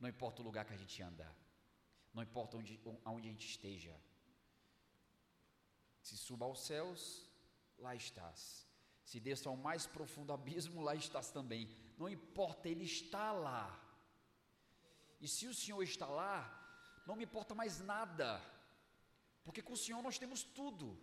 não 0.00 0.08
importa 0.08 0.40
o 0.40 0.44
lugar 0.44 0.64
que 0.64 0.72
a 0.72 0.76
gente 0.76 1.00
anda, 1.02 1.30
não 2.12 2.22
importa 2.22 2.56
onde, 2.56 2.80
onde 3.04 3.28
a 3.28 3.32
gente 3.32 3.46
esteja. 3.46 3.94
Se 6.00 6.16
suba 6.16 6.46
aos 6.46 6.60
céus, 6.64 7.28
lá 7.78 7.94
estás. 7.94 8.66
Se 9.04 9.20
desça 9.20 9.48
ao 9.48 9.56
mais 9.56 9.86
profundo 9.86 10.32
abismo, 10.32 10.80
lá 10.80 10.94
estás 10.94 11.30
também. 11.30 11.68
Não 11.96 12.08
importa, 12.08 12.68
Ele 12.68 12.84
está 12.84 13.32
lá. 13.32 13.80
E 15.20 15.28
se 15.28 15.46
o 15.46 15.54
Senhor 15.54 15.82
está 15.82 16.06
lá, 16.06 16.38
não 17.06 17.16
me 17.16 17.24
importa 17.24 17.54
mais 17.54 17.80
nada, 17.80 18.42
porque 19.44 19.62
com 19.62 19.74
o 19.74 19.82
Senhor 19.84 20.02
nós 20.02 20.18
temos 20.18 20.42
tudo. 20.42 20.98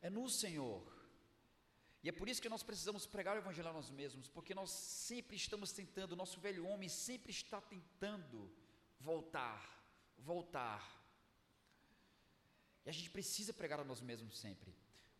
É 0.00 0.08
no 0.08 0.28
Senhor. 0.28 0.82
E 2.02 2.08
é 2.08 2.12
por 2.12 2.28
isso 2.28 2.40
que 2.40 2.48
nós 2.48 2.62
precisamos 2.62 3.04
pregar 3.04 3.36
o 3.36 3.40
Evangelho 3.40 3.68
a 3.68 3.72
nós 3.72 3.90
mesmos, 3.90 4.28
porque 4.28 4.54
nós 4.54 4.70
sempre 4.70 5.34
estamos 5.34 5.72
tentando, 5.72 6.12
o 6.12 6.16
nosso 6.16 6.40
velho 6.40 6.66
homem 6.66 6.88
sempre 6.88 7.32
está 7.32 7.60
tentando 7.60 8.48
voltar, 9.00 9.60
voltar. 10.16 10.82
E 12.84 12.88
a 12.88 12.92
gente 12.92 13.10
precisa 13.10 13.52
pregar 13.52 13.80
a 13.80 13.84
nós 13.84 14.00
mesmos 14.00 14.38
sempre. 14.38 14.72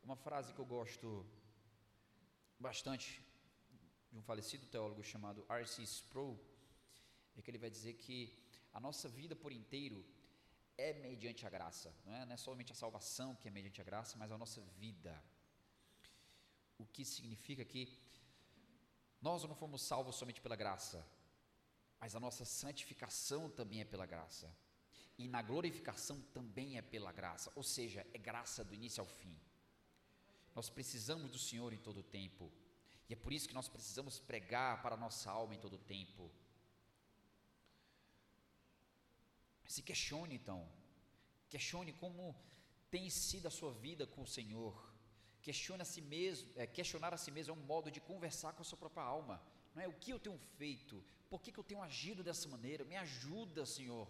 Uma 0.04 0.14
frase 0.14 0.54
que 0.54 0.60
eu 0.60 0.64
gosto 0.64 1.26
bastante 2.58 3.22
de 4.10 4.18
um 4.18 4.22
falecido 4.22 4.66
teólogo 4.66 5.02
chamado 5.02 5.44
R.C. 5.48 5.82
Sproul 5.82 6.38
é 7.36 7.42
que 7.42 7.50
ele 7.50 7.58
vai 7.58 7.70
dizer 7.70 7.94
que 7.94 8.32
a 8.72 8.80
nossa 8.80 9.08
vida 9.08 9.34
por 9.36 9.52
inteiro 9.52 10.04
é 10.78 10.92
mediante 10.92 11.46
a 11.46 11.50
graça, 11.50 11.94
não 12.04 12.14
é, 12.14 12.26
não 12.26 12.34
é 12.34 12.36
somente 12.36 12.72
a 12.72 12.74
salvação 12.74 13.34
que 13.34 13.48
é 13.48 13.50
mediante 13.50 13.80
a 13.80 13.84
graça, 13.84 14.16
mas 14.18 14.30
a 14.30 14.38
nossa 14.38 14.60
vida 14.78 15.22
o 16.78 16.84
que 16.84 17.04
significa 17.04 17.64
que 17.64 17.98
nós 19.20 19.42
não 19.44 19.54
fomos 19.54 19.82
salvos 19.82 20.16
somente 20.16 20.40
pela 20.40 20.56
graça, 20.56 21.06
mas 21.98 22.14
a 22.14 22.20
nossa 22.20 22.44
santificação 22.44 23.50
também 23.50 23.80
é 23.80 23.84
pela 23.84 24.06
graça. 24.06 24.54
E 25.18 25.26
na 25.26 25.40
glorificação 25.40 26.20
também 26.34 26.76
é 26.76 26.82
pela 26.82 27.10
graça, 27.10 27.50
ou 27.56 27.62
seja, 27.62 28.06
é 28.12 28.18
graça 28.18 28.62
do 28.62 28.74
início 28.74 29.00
ao 29.00 29.06
fim. 29.06 29.34
Nós 30.56 30.70
precisamos 30.70 31.30
do 31.30 31.38
Senhor 31.38 31.70
em 31.74 31.82
todo 31.86 31.98
o 31.98 32.08
tempo, 32.18 32.50
e 33.08 33.12
é 33.12 33.16
por 33.16 33.32
isso 33.32 33.48
que 33.48 33.58
nós 33.58 33.68
precisamos 33.68 34.18
pregar 34.18 34.82
para 34.82 34.94
a 34.94 35.02
nossa 35.04 35.30
alma 35.30 35.54
em 35.54 35.58
todo 35.64 35.74
o 35.74 35.84
tempo. 35.94 36.30
Se 39.74 39.82
questione 39.82 40.34
então, 40.34 40.66
questione 41.50 41.92
como 41.92 42.34
tem 42.90 43.10
sido 43.10 43.46
a 43.48 43.50
sua 43.50 43.72
vida 43.72 44.06
com 44.06 44.22
o 44.22 44.26
Senhor. 44.26 44.74
Questiona 45.42 45.82
a 45.82 45.90
si 45.94 46.00
mesmo, 46.00 46.50
é, 46.56 46.66
questionar 46.66 47.12
a 47.12 47.18
si 47.18 47.30
mesmo 47.30 47.52
é 47.52 47.56
um 47.58 47.66
modo 47.72 47.90
de 47.90 48.00
conversar 48.00 48.52
com 48.54 48.62
a 48.62 48.64
sua 48.64 48.78
própria 48.78 49.04
alma. 49.04 49.42
Não 49.74 49.82
é 49.82 49.88
o 49.88 49.92
que 49.92 50.10
eu 50.10 50.18
tenho 50.18 50.38
feito? 50.56 51.04
Por 51.28 51.42
que, 51.42 51.52
que 51.52 51.58
eu 51.58 51.64
tenho 51.64 51.82
agido 51.82 52.24
dessa 52.24 52.48
maneira? 52.48 52.84
Me 52.84 52.96
ajuda, 52.96 53.66
Senhor. 53.66 54.08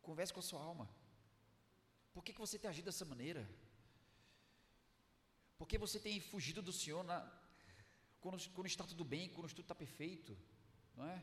Converse 0.00 0.32
com 0.32 0.40
a 0.40 0.42
sua 0.50 0.62
alma. 0.62 0.88
Por 2.16 2.24
que, 2.24 2.32
que 2.32 2.40
você 2.40 2.58
tem 2.58 2.70
agido 2.70 2.86
dessa 2.86 3.04
maneira? 3.04 3.46
Por 5.58 5.68
que 5.68 5.76
você 5.76 5.98
tem 6.00 6.18
fugido 6.18 6.62
do 6.62 6.72
Senhor 6.72 7.02
na, 7.04 7.18
quando, 8.22 8.38
quando, 8.54 8.66
está 8.66 8.84
tudo 8.84 9.04
bem, 9.04 9.28
quando 9.28 9.48
tudo 9.50 9.60
está 9.60 9.74
perfeito? 9.74 10.34
Não 10.96 11.04
é? 11.04 11.22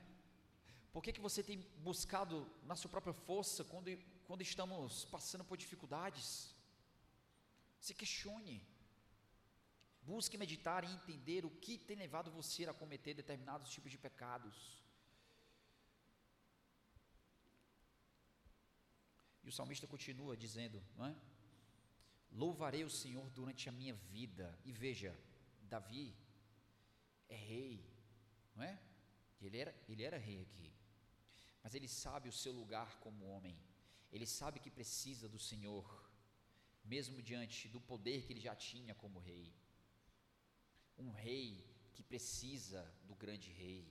Por 0.91 1.01
que, 1.01 1.11
que 1.11 1.19
você 1.19 1.41
tem 1.41 1.57
buscado 1.79 2.47
na 2.61 2.75
sua 2.75 2.91
própria 2.91 3.11
força 3.11 3.63
quando, 3.63 3.89
quando 4.27 4.43
estamos 4.43 5.05
passando 5.05 5.43
por 5.43 5.57
dificuldades? 5.57 6.55
Se 7.79 7.95
questione. 7.95 8.63
Busque 10.03 10.37
meditar 10.37 10.83
e 10.83 10.93
entender 10.93 11.43
o 11.43 11.49
que 11.49 11.79
tem 11.79 11.97
levado 11.97 12.29
você 12.29 12.67
a 12.67 12.73
cometer 12.83 13.15
determinados 13.15 13.71
tipos 13.71 13.89
de 13.89 13.97
pecados. 13.97 14.82
E 19.43 19.49
o 19.49 19.51
salmista 19.51 19.85
continua 19.87 20.37
dizendo, 20.37 20.81
não 20.95 21.05
é? 21.05 21.15
Louvarei 22.31 22.83
o 22.83 22.89
Senhor 22.89 23.29
durante 23.31 23.69
a 23.69 23.71
minha 23.71 23.93
vida. 23.93 24.57
E 24.65 24.71
veja, 24.71 25.17
Davi 25.63 26.15
é 27.29 27.35
rei, 27.35 27.85
não 28.55 28.63
é? 28.63 28.79
Ele 29.41 29.57
era, 29.57 29.75
ele 29.87 30.03
era 30.03 30.17
rei 30.17 30.41
aqui. 30.41 30.71
Mas 31.61 31.75
ele 31.75 31.87
sabe 31.87 32.29
o 32.29 32.33
seu 32.33 32.51
lugar 32.51 32.97
como 32.99 33.25
homem. 33.25 33.57
Ele 34.11 34.25
sabe 34.25 34.59
que 34.59 34.71
precisa 34.71 35.27
do 35.27 35.39
Senhor 35.39 36.03
mesmo 36.83 37.21
diante 37.21 37.67
do 37.67 37.79
poder 37.79 38.25
que 38.25 38.33
ele 38.33 38.39
já 38.39 38.55
tinha 38.55 38.93
como 38.95 39.19
rei. 39.19 39.53
Um 40.97 41.11
rei 41.11 41.65
que 41.93 42.03
precisa 42.03 42.83
do 43.05 43.15
grande 43.15 43.51
rei. 43.51 43.87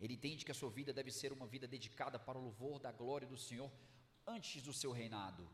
Ele 0.00 0.14
entende 0.14 0.44
que 0.44 0.50
a 0.50 0.54
sua 0.54 0.70
vida 0.70 0.92
deve 0.92 1.10
ser 1.10 1.32
uma 1.32 1.46
vida 1.46 1.66
dedicada 1.66 2.18
para 2.18 2.38
o 2.38 2.42
louvor 2.42 2.78
da 2.78 2.92
glória 2.92 3.26
do 3.26 3.38
Senhor 3.38 3.70
antes 4.26 4.62
do 4.62 4.72
seu 4.72 4.92
reinado. 4.92 5.48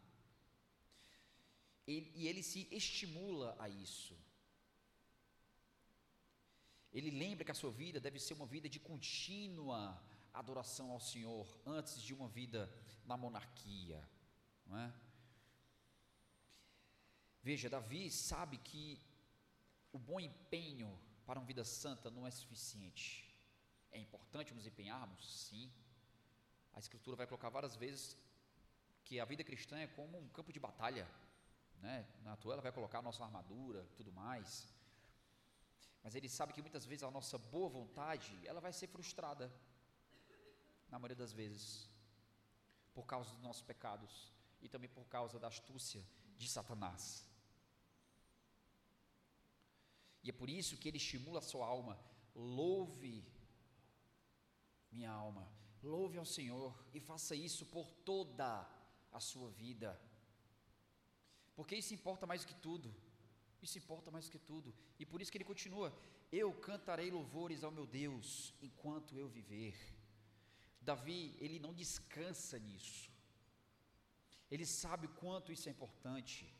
E 1.87 2.27
ele 2.29 2.43
se 2.43 2.69
estimula 2.71 3.57
a 3.59 3.69
isso. 3.69 4.17
Ele 6.93 7.11
lembra 7.11 7.45
que 7.45 7.51
a 7.51 7.55
sua 7.63 7.71
vida 7.71 7.99
deve 8.01 8.19
ser 8.19 8.35
uma 8.35 8.47
vida 8.47 8.69
de 8.69 8.79
contínua 8.79 10.01
adoração 10.33 10.91
ao 10.91 11.01
Senhor 11.01 11.47
antes 11.67 12.01
de 12.03 12.13
uma 12.15 12.29
vida 12.29 12.73
na 13.05 13.17
monarquia 13.17 14.03
não 14.67 14.79
é? 14.79 14.93
Veja, 17.43 17.69
Davi 17.69 18.11
sabe 18.11 18.57
que 18.59 18.99
o 19.93 19.99
bom 19.99 20.21
empenho 20.21 20.99
para 21.27 21.39
uma 21.39 21.47
vida 21.47 21.65
santa 21.65 22.11
não 22.11 22.27
é 22.27 22.31
suficiente. 22.31 23.32
Importante 24.33 24.55
nos 24.55 24.67
empenharmos? 24.67 25.23
Sim. 25.47 25.71
A 26.73 26.79
Escritura 26.79 27.15
vai 27.15 27.27
colocar 27.27 27.51
várias 27.51 27.77
vezes 27.77 28.17
que 29.05 29.21
a 29.21 29.27
vida 29.27 29.45
cristã 29.45 29.77
é 29.77 29.87
como 29.87 30.17
um 30.19 30.27
campo 30.31 30.51
de 30.51 30.59
batalha. 30.59 31.07
Né? 31.83 32.09
Na 32.23 32.35
tua 32.35 32.55
ela 32.55 32.63
vai 32.63 32.73
colocar 32.73 33.01
a 33.01 33.03
nossa 33.03 33.23
armadura 33.23 33.87
tudo 33.95 34.11
mais. 34.11 34.67
Mas 36.03 36.15
ele 36.15 36.31
sabe 36.31 36.55
que 36.55 36.63
muitas 36.63 36.87
vezes 36.87 37.03
a 37.03 37.11
nossa 37.11 37.37
boa 37.37 37.69
vontade 37.69 38.33
ela 38.47 38.59
vai 38.59 38.73
ser 38.73 38.87
frustrada. 38.87 39.53
Na 40.89 40.99
maioria 40.99 41.17
das 41.25 41.35
vezes. 41.35 41.91
Por 42.95 43.05
causa 43.05 43.29
dos 43.33 43.43
nossos 43.43 43.63
pecados 43.63 44.33
e 44.63 44.67
também 44.67 44.89
por 44.89 45.05
causa 45.09 45.39
da 45.39 45.49
astúcia 45.49 46.03
de 46.39 46.49
Satanás. 46.49 47.29
E 50.25 50.31
é 50.31 50.33
por 50.33 50.49
isso 50.49 50.79
que 50.79 50.89
ele 50.89 50.97
estimula 50.97 51.41
a 51.41 51.43
sua 51.43 51.67
alma: 51.67 51.99
louve, 52.35 53.31
minha 54.93 55.11
alma, 55.11 55.49
louve 55.83 56.19
ao 56.19 56.25
Senhor 56.25 56.73
e 56.95 57.01
faça 57.01 57.35
isso 57.35 57.65
por 57.67 57.91
toda 57.91 58.69
a 59.11 59.21
sua 59.21 59.51
vida, 59.51 60.01
porque 61.55 61.77
isso 61.77 61.95
importa 61.95 62.27
mais 62.27 62.43
do 62.43 62.49
que 62.49 62.55
tudo. 62.55 62.95
Isso 63.61 63.79
importa 63.79 64.11
mais 64.11 64.25
do 64.27 64.33
que 64.33 64.41
tudo, 64.41 64.75
e 64.99 65.07
por 65.07 65.21
isso 65.21 65.31
que 65.31 65.39
ele 65.39 65.45
continua: 65.45 65.97
Eu 66.33 66.53
cantarei 66.53 67.11
louvores 67.13 67.63
ao 67.63 67.71
meu 67.71 67.87
Deus 67.87 68.53
enquanto 68.61 69.17
eu 69.17 69.29
viver. 69.29 69.77
Davi, 70.81 71.37
ele 71.39 71.61
não 71.61 71.73
descansa 71.73 72.59
nisso. 72.59 73.09
Ele 74.51 74.67
sabe 74.67 75.07
o 75.07 75.11
quanto 75.11 75.53
isso 75.53 75.69
é 75.69 75.73
importante. 75.73 76.53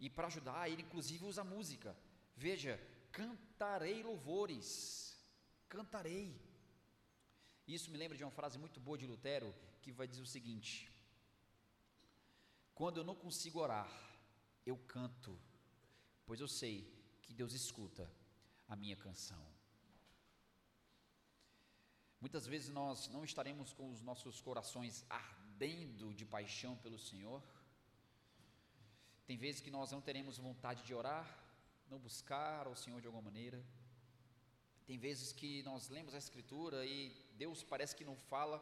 E 0.00 0.08
para 0.08 0.26
ajudar, 0.28 0.70
ele 0.70 0.82
inclusive 0.82 1.24
usa 1.24 1.44
música. 1.44 1.94
Veja, 2.34 2.80
cantarei 3.12 4.02
louvores. 4.02 5.14
Cantarei. 5.68 6.34
Isso 7.66 7.90
me 7.90 7.98
lembra 7.98 8.16
de 8.16 8.24
uma 8.24 8.30
frase 8.30 8.58
muito 8.58 8.80
boa 8.80 8.98
de 8.98 9.06
Lutero, 9.06 9.54
que 9.80 9.92
vai 9.92 10.06
dizer 10.06 10.22
o 10.22 10.26
seguinte: 10.26 10.90
Quando 12.74 12.98
eu 12.98 13.04
não 13.04 13.14
consigo 13.14 13.60
orar, 13.60 13.90
eu 14.66 14.76
canto, 14.76 15.38
pois 16.26 16.40
eu 16.40 16.48
sei 16.48 16.86
que 17.22 17.32
Deus 17.32 17.52
escuta 17.52 18.10
a 18.68 18.74
minha 18.74 18.96
canção. 18.96 19.42
Muitas 22.20 22.46
vezes 22.46 22.68
nós 22.68 23.08
não 23.08 23.24
estaremos 23.24 23.72
com 23.72 23.90
os 23.90 24.00
nossos 24.00 24.40
corações 24.40 25.04
ardendo 25.08 26.14
de 26.14 26.24
paixão 26.24 26.76
pelo 26.76 26.98
Senhor. 26.98 27.42
Tem 29.26 29.36
vezes 29.36 29.60
que 29.60 29.70
nós 29.70 29.90
não 29.90 30.00
teremos 30.00 30.38
vontade 30.38 30.84
de 30.84 30.94
orar, 30.94 31.26
não 31.88 31.98
buscar 31.98 32.66
ao 32.66 32.76
Senhor 32.76 33.00
de 33.00 33.06
alguma 33.06 33.24
maneira. 33.24 33.64
Tem 34.86 34.98
vezes 34.98 35.32
que 35.32 35.62
nós 35.62 35.88
lemos 35.88 36.14
a 36.14 36.18
Escritura 36.18 36.84
e 36.84 37.10
Deus 37.34 37.62
parece 37.62 37.94
que 37.94 38.04
não 38.04 38.16
fala 38.16 38.60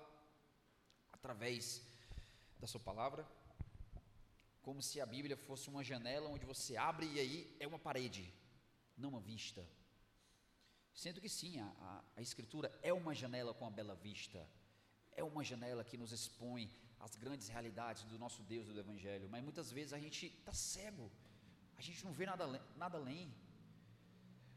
através 1.13 1.83
da 2.59 2.67
Sua 2.67 2.81
palavra, 2.81 3.27
como 4.63 4.83
se 4.83 5.01
a 5.01 5.07
Bíblia 5.07 5.37
fosse 5.37 5.69
uma 5.69 5.83
janela 5.83 6.29
onde 6.29 6.45
você 6.45 6.77
abre 6.77 7.07
e 7.07 7.19
aí 7.19 7.57
é 7.59 7.67
uma 7.67 7.79
parede, 7.79 8.33
não 8.97 9.09
uma 9.09 9.21
vista. 9.21 9.67
Sendo 10.93 11.21
que 11.21 11.29
sim, 11.29 11.59
a, 11.59 12.05
a, 12.17 12.21
Escritura 12.21 12.71
é 12.83 12.93
uma 12.93 13.15
janela 13.15 13.55
com 13.55 13.67
a 13.67 13.71
bela 13.71 13.95
vista, 13.95 14.47
é 15.13 15.25
uma 15.25 15.43
janela 15.43 15.83
que 15.83 15.97
nos 15.97 16.13
expõe 16.13 16.71
as 16.99 17.17
grandes 17.17 17.49
realidades 17.49 18.03
do 18.05 18.19
nosso 18.19 18.43
Deus 18.43 18.67
do 18.67 18.79
Evangelho, 18.79 19.29
mas 19.31 19.43
muitas 19.43 19.73
vezes 19.73 19.95
a 19.95 19.99
gente 19.99 20.27
está 20.27 20.53
cego, 20.53 21.11
a 21.79 21.81
gente 21.81 22.05
não 22.05 22.13
vê 22.13 22.27
nada, 22.27 22.47
nada 22.77 22.99
além, 22.99 23.33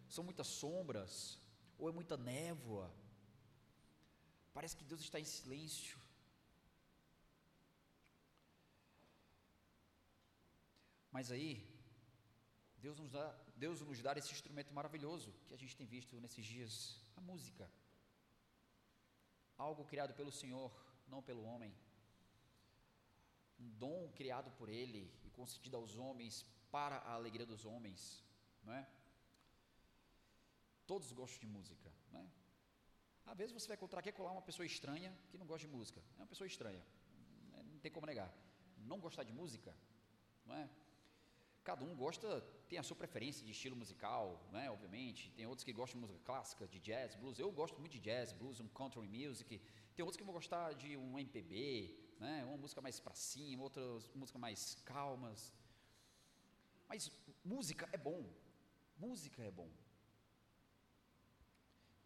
são 0.10 0.24
muitas 0.24 0.48
sombras, 0.48 1.40
ou 1.78 1.90
é 1.90 1.92
muita 1.92 2.16
névoa, 2.18 2.94
parece 4.54 4.76
que 4.76 4.84
Deus 4.84 5.02
está 5.02 5.20
em 5.20 5.26
silêncio. 5.26 5.98
Mas 11.12 11.30
aí, 11.32 11.52
Deus 12.78 12.98
nos 13.00 13.12
dá, 13.12 13.26
Deus 13.56 13.82
nos 13.82 14.02
dá 14.02 14.14
esse 14.18 14.32
instrumento 14.32 14.74
maravilhoso 14.74 15.32
que 15.48 15.54
a 15.54 15.58
gente 15.58 15.78
tem 15.78 15.86
visto 15.86 16.20
nesses 16.20 16.46
dias, 16.46 17.00
a 17.16 17.22
música. 17.22 17.70
Algo 19.58 19.86
criado 19.86 20.14
pelo 20.14 20.32
Senhor, 20.32 20.72
não 21.08 21.22
pelo 21.22 21.44
homem. 21.44 21.74
Um 23.60 23.70
dom 23.84 24.12
criado 24.14 24.52
por 24.58 24.68
Ele 24.68 25.14
e 25.24 25.30
concedido 25.30 25.78
aos 25.78 25.96
homens 25.96 26.46
para 26.72 26.98
a 26.98 27.14
alegria 27.14 27.46
dos 27.46 27.64
homens, 27.64 28.24
não 28.64 28.74
é? 28.74 28.90
Todos 30.86 31.12
gostam 31.12 31.40
de 31.40 31.48
música, 31.48 31.92
não 32.12 32.20
é? 32.20 32.28
Às 33.26 33.38
vezes 33.38 33.54
você 33.54 33.68
vai 33.68 33.78
encontrar 33.78 34.00
aqui 34.00 34.12
colar 34.12 34.32
uma 34.32 34.42
pessoa 34.42 34.66
estranha 34.66 35.16
que 35.30 35.38
não 35.38 35.46
gosta 35.46 35.68
de 35.68 35.74
música. 35.74 36.02
É 36.18 36.22
uma 36.22 36.28
pessoa 36.28 36.48
estranha, 36.48 36.84
não 37.72 37.80
tem 37.80 37.92
como 37.92 38.06
negar. 38.06 38.32
Não 38.78 39.00
gostar 39.00 39.24
de 39.24 39.32
música, 39.32 39.74
não 40.46 40.56
é? 40.56 40.70
Cada 41.64 41.86
um 41.86 41.96
gosta, 41.96 42.42
tem 42.68 42.78
a 42.78 42.84
sua 42.84 42.98
preferência 42.98 43.46
de 43.46 43.52
estilo 43.52 43.76
musical, 43.76 44.46
né, 44.52 44.70
obviamente. 44.70 45.32
Tem 45.32 45.46
outros 45.46 45.64
que 45.64 45.72
gostam 45.72 45.98
de 45.98 46.06
música 46.06 46.20
clássica, 46.26 46.68
de 46.68 46.80
jazz, 46.80 47.16
blues. 47.16 47.40
Eu 47.40 47.50
gosto 47.52 47.80
muito 47.80 47.94
de 47.94 48.02
jazz, 48.02 48.34
blues, 48.34 48.60
um 48.60 48.68
country 48.68 49.08
music. 49.08 49.62
Tem 49.96 50.04
outros 50.04 50.18
que 50.18 50.24
vão 50.26 50.34
gostar 50.34 50.74
de 50.74 50.98
um 50.98 51.18
MPB, 51.18 51.98
né, 52.20 52.44
uma 52.44 52.58
música 52.58 52.82
mais 52.82 53.00
para 53.00 53.16
cima, 53.16 53.64
outras 53.64 54.10
músicas 54.14 54.42
mais 54.42 54.76
calmas. 54.84 55.54
Mas 56.90 57.10
música 57.46 57.88
é 57.94 57.98
bom. 57.98 58.30
Música 58.98 59.42
é 59.42 59.50
bom. 59.50 59.70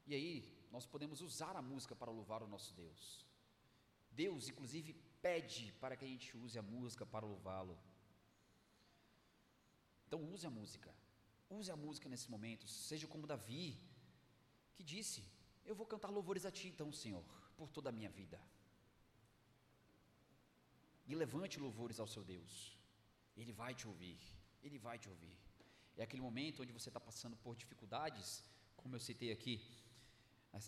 E 0.07 0.15
aí, 0.15 0.35
nós 0.71 0.85
podemos 0.85 1.21
usar 1.21 1.55
a 1.55 1.61
música 1.61 1.93
para 1.95 2.11
louvar 2.17 2.41
o 2.41 2.47
nosso 2.47 2.73
Deus. 2.73 3.25
Deus, 4.09 4.47
inclusive, 4.47 4.93
pede 5.21 5.73
para 5.81 5.95
que 5.97 6.05
a 6.05 6.07
gente 6.07 6.35
use 6.37 6.57
a 6.57 6.61
música 6.61 7.05
para 7.05 7.25
louvá-lo. 7.25 7.77
Então 10.05 10.19
use 10.33 10.45
a 10.47 10.49
música. 10.49 10.93
Use 11.49 11.69
a 11.69 11.75
música 11.75 12.07
nesse 12.07 12.29
momento. 12.31 12.67
Seja 12.67 13.05
como 13.05 13.27
Davi, 13.27 13.77
que 14.75 14.83
disse: 14.83 15.21
Eu 15.65 15.75
vou 15.75 15.85
cantar 15.85 16.09
louvores 16.09 16.45
a 16.45 16.51
Ti, 16.51 16.69
então, 16.69 16.91
Senhor, 16.91 17.25
por 17.57 17.69
toda 17.69 17.89
a 17.89 17.97
minha 17.99 18.09
vida. 18.09 18.39
E 21.05 21.15
levante 21.15 21.59
louvores 21.59 21.99
ao 21.99 22.07
seu 22.07 22.23
Deus. 22.23 22.77
Ele 23.35 23.51
vai 23.51 23.73
te 23.75 23.85
ouvir. 23.87 24.19
Ele 24.63 24.77
vai 24.77 24.97
te 24.97 25.09
ouvir. 25.09 25.37
É 25.97 26.03
aquele 26.03 26.21
momento 26.21 26.61
onde 26.61 26.71
você 26.71 26.89
está 26.89 26.99
passando 26.99 27.35
por 27.37 27.55
dificuldades, 27.55 28.43
como 28.75 28.95
eu 28.95 28.99
citei 28.99 29.31
aqui 29.31 29.55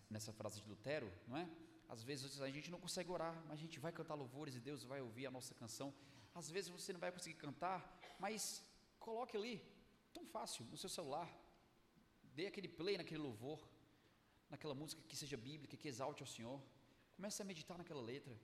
nessa 0.09 0.31
frase 0.33 0.61
de 0.61 0.67
Lutero, 0.67 1.11
não 1.27 1.37
é? 1.37 1.49
Às 1.87 2.03
vezes 2.03 2.39
a 2.41 2.49
gente 2.49 2.69
não 2.69 2.79
consegue 2.79 3.09
orar, 3.11 3.35
mas 3.47 3.57
a 3.59 3.61
gente 3.61 3.79
vai 3.79 3.91
cantar 3.91 4.15
louvores 4.15 4.55
e 4.55 4.59
Deus 4.59 4.83
vai 4.83 5.01
ouvir 5.01 5.25
a 5.25 5.31
nossa 5.31 5.53
canção. 5.53 5.93
Às 6.33 6.49
vezes 6.49 6.69
você 6.69 6.93
não 6.93 6.99
vai 6.99 7.11
conseguir 7.11 7.37
cantar, 7.37 7.79
mas 8.19 8.63
Coloque 8.99 9.35
ali, 9.37 9.55
tão 10.13 10.25
fácil, 10.25 10.65
no 10.65 10.77
seu 10.77 10.89
celular. 10.89 11.29
Dê 12.37 12.45
aquele 12.47 12.67
play 12.67 12.97
naquele 12.97 13.21
louvor, 13.27 13.59
naquela 14.49 14.75
música 14.75 15.01
que 15.09 15.15
seja 15.15 15.37
bíblica, 15.37 15.77
que 15.77 15.87
exalte 15.87 16.21
ao 16.21 16.27
Senhor. 16.27 16.61
Comece 17.15 17.41
a 17.41 17.45
meditar 17.45 17.77
naquela 17.77 18.01
letra. 18.01 18.39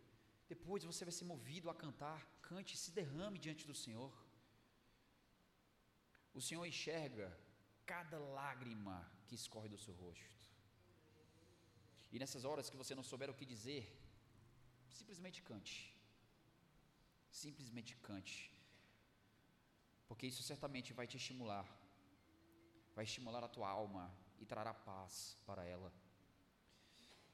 Depois 0.47 0.83
você 0.83 1.03
vai 1.03 1.11
ser 1.11 1.25
movido 1.25 1.69
a 1.69 1.75
cantar. 1.75 2.25
Cante, 2.41 2.77
se 2.77 2.91
derrame 2.91 3.37
diante 3.37 3.67
do 3.67 3.75
Senhor. 3.75 4.11
O 6.33 6.41
Senhor 6.41 6.65
enxerga 6.65 7.27
cada 7.85 8.17
lágrima 8.17 8.97
que 9.27 9.35
escorre 9.35 9.69
do 9.69 9.77
seu 9.77 9.93
rosto. 9.93 10.54
E 12.11 12.19
nessas 12.19 12.45
horas 12.45 12.69
que 12.69 12.77
você 12.77 12.93
não 12.95 13.03
souber 13.03 13.29
o 13.29 13.33
que 13.33 13.45
dizer, 13.45 13.83
simplesmente 14.89 15.41
cante. 15.41 15.93
Simplesmente 17.29 17.95
cante 17.97 18.55
porque 20.07 20.27
isso 20.27 20.43
certamente 20.43 20.93
vai 20.93 21.07
te 21.07 21.17
estimular, 21.17 21.65
vai 22.93 23.05
estimular 23.05 23.43
a 23.43 23.47
tua 23.47 23.69
alma 23.69 24.13
e 24.39 24.45
trará 24.45 24.73
paz 24.73 25.37
para 25.45 25.65
ela. 25.65 25.91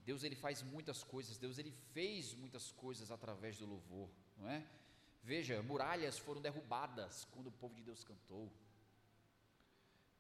Deus 0.04 0.24
ele 0.24 0.36
faz 0.36 0.64
muitas 0.64 1.04
coisas, 1.04 1.38
Deus 1.38 1.58
ele 1.58 1.72
fez 1.94 2.34
muitas 2.34 2.72
coisas 2.72 3.12
através 3.12 3.58
do 3.58 3.66
louvor, 3.66 4.10
não 4.38 4.50
é? 4.50 4.68
Veja, 5.24 5.62
muralhas 5.62 6.18
foram 6.18 6.42
derrubadas 6.42 7.26
quando 7.26 7.48
o 7.48 7.52
povo 7.52 7.76
de 7.76 7.84
Deus 7.84 8.04
cantou. 8.04 8.52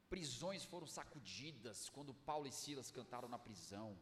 Prisões 0.07 0.63
foram 0.63 0.85
sacudidas 0.85 1.89
quando 1.89 2.13
Paulo 2.13 2.45
e 2.45 2.51
Silas 2.51 2.91
cantaram 2.91 3.27
na 3.27 3.39
prisão. 3.39 3.97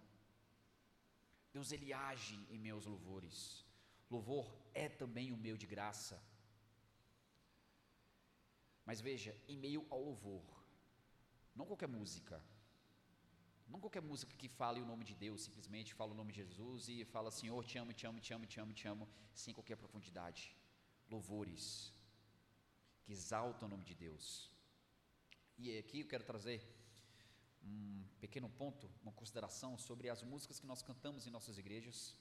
Deus 1.53 1.71
ele 1.71 1.91
age 1.91 2.37
em 2.49 2.59
meus 2.59 2.85
louvores. 2.85 3.65
Louvor 4.09 4.47
é 4.73 4.87
também 4.87 5.31
o 5.31 5.37
meu 5.37 5.55
de 5.57 5.67
graça. 5.67 6.21
Mas 8.85 9.01
veja, 9.01 9.35
em 9.47 9.57
meio 9.57 9.85
ao 9.89 10.01
louvor, 10.01 10.43
não 11.55 11.65
qualquer 11.65 11.87
música, 11.87 12.43
não 13.67 13.79
qualquer 13.79 14.01
música 14.01 14.33
que 14.35 14.47
fale 14.47 14.81
o 14.81 14.85
nome 14.85 15.03
de 15.05 15.13
Deus, 15.13 15.43
simplesmente 15.43 15.93
fala 15.93 16.11
o 16.11 16.15
nome 16.15 16.31
de 16.33 16.41
Jesus 16.43 16.89
e 16.89 17.05
fala 17.05 17.29
Senhor, 17.29 17.63
te 17.63 17.77
amo, 17.77 17.93
te 17.93 18.07
amo, 18.07 18.19
te 18.19 18.33
amo, 18.33 18.45
te 18.47 18.59
amo, 18.59 18.73
te 18.73 18.87
amo, 18.87 19.07
sem 19.33 19.53
qualquer 19.53 19.75
profundidade. 19.75 20.55
Louvores 21.09 21.93
que 23.03 23.13
exaltam 23.13 23.67
o 23.67 23.71
nome 23.71 23.85
de 23.85 23.93
Deus. 23.93 24.51
E 25.57 25.77
aqui 25.77 25.99
eu 26.01 26.07
quero 26.07 26.23
trazer 26.23 26.59
um 27.63 28.03
pequeno 28.19 28.49
ponto, 28.49 28.89
uma 29.01 29.11
consideração 29.11 29.77
sobre 29.77 30.09
as 30.09 30.23
músicas 30.23 30.59
que 30.59 30.67
nós 30.67 30.81
cantamos 30.81 31.25
em 31.25 31.29
nossas 31.29 31.57
igrejas 31.57 32.15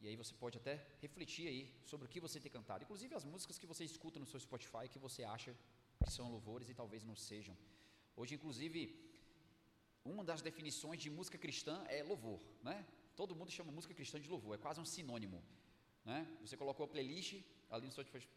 e 0.00 0.06
aí 0.08 0.16
você 0.16 0.32
pode 0.34 0.56
até 0.58 0.74
refletir 1.00 1.48
aí 1.48 1.62
sobre 1.84 2.06
o 2.06 2.08
que 2.08 2.20
você 2.20 2.38
tem 2.40 2.50
cantado. 2.50 2.84
Inclusive 2.84 3.14
as 3.14 3.24
músicas 3.24 3.58
que 3.58 3.66
você 3.66 3.84
escuta 3.84 4.20
no 4.20 4.26
seu 4.26 4.38
Spotify 4.38 4.88
que 4.88 4.98
você 4.98 5.24
acha 5.24 5.56
que 6.04 6.10
são 6.10 6.30
louvores 6.30 6.68
e 6.68 6.74
talvez 6.74 7.04
não 7.04 7.16
sejam. 7.16 7.56
Hoje, 8.16 8.34
inclusive, 8.34 8.80
uma 10.04 10.24
das 10.24 10.40
definições 10.40 11.00
de 11.00 11.10
música 11.10 11.36
cristã 11.36 11.84
é 11.88 12.02
louvor, 12.02 12.40
né? 12.62 12.86
Todo 13.16 13.34
mundo 13.34 13.50
chama 13.50 13.72
música 13.72 13.92
cristã 13.92 14.20
de 14.20 14.28
louvor, 14.28 14.54
é 14.54 14.58
quase 14.58 14.80
um 14.80 14.84
sinônimo, 14.84 15.42
né? 16.04 16.26
Você 16.42 16.56
colocou 16.56 16.84
a 16.84 16.88
playlist 16.88 17.42
ali 17.68 17.88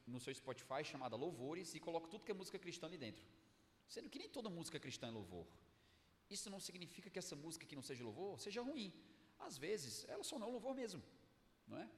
no 0.08 0.20
seu, 0.20 0.34
Spotify 0.34 0.84
chamada 0.84 1.16
louvores 1.16 1.76
e 1.76 1.80
coloca 1.80 2.08
tudo 2.08 2.26
que 2.26 2.32
é 2.32 2.34
música 2.34 2.58
cristã 2.58 2.88
ali 2.88 2.98
dentro. 2.98 3.24
Sendo 3.94 4.10
que 4.12 4.22
nem 4.22 4.30
toda 4.38 4.50
música 4.58 4.80
cristã 4.86 5.08
é 5.08 5.16
louvor. 5.20 5.48
Isso 6.36 6.50
não 6.54 6.62
significa 6.68 7.10
que 7.14 7.20
essa 7.24 7.36
música 7.46 7.66
que 7.70 7.78
não 7.80 7.86
seja 7.90 8.04
louvor 8.10 8.34
seja 8.46 8.62
ruim. 8.70 8.90
Às 9.48 9.56
vezes, 9.66 9.94
ela 10.14 10.24
só 10.30 10.36
não 10.40 10.48
é 10.50 10.52
louvor 10.58 10.74
mesmo 10.84 11.04
não 11.72 11.80
é? 11.80 11.90